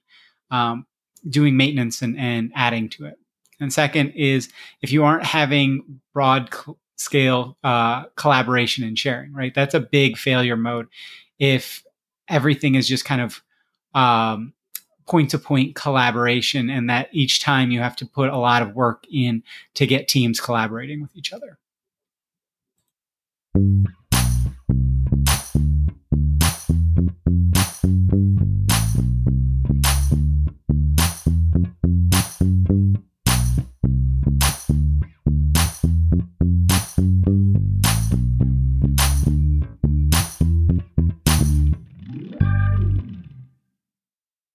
um, 0.49 0.85
doing 1.29 1.57
maintenance 1.57 2.01
and, 2.01 2.17
and 2.17 2.53
adding 2.55 2.87
to 2.91 3.07
it. 3.07 3.19
And 3.59 3.73
second 3.73 4.11
is 4.11 4.47
if 4.81 4.93
you 4.93 5.03
aren't 5.03 5.25
having 5.25 5.99
broad 6.13 6.53
cl- 6.53 6.79
scale 6.95 7.57
uh, 7.65 8.05
collaboration 8.15 8.85
and 8.85 8.97
sharing, 8.97 9.33
right? 9.33 9.53
That's 9.53 9.73
a 9.73 9.81
big 9.81 10.17
failure 10.17 10.55
mode. 10.55 10.87
If 11.37 11.83
everything 12.29 12.75
is 12.75 12.87
just 12.87 13.03
kind 13.03 13.19
of 13.19 13.43
point 15.11 15.29
to 15.29 15.37
point 15.37 15.75
collaboration 15.75 16.69
and 16.69 16.89
that 16.89 17.09
each 17.11 17.43
time 17.43 17.69
you 17.69 17.81
have 17.81 17.97
to 17.97 18.05
put 18.05 18.29
a 18.29 18.37
lot 18.37 18.61
of 18.61 18.73
work 18.73 19.03
in 19.11 19.43
to 19.73 19.85
get 19.85 20.07
teams 20.07 20.39
collaborating 20.39 21.01
with 21.01 21.13
each 21.17 21.33
other. 21.33 21.59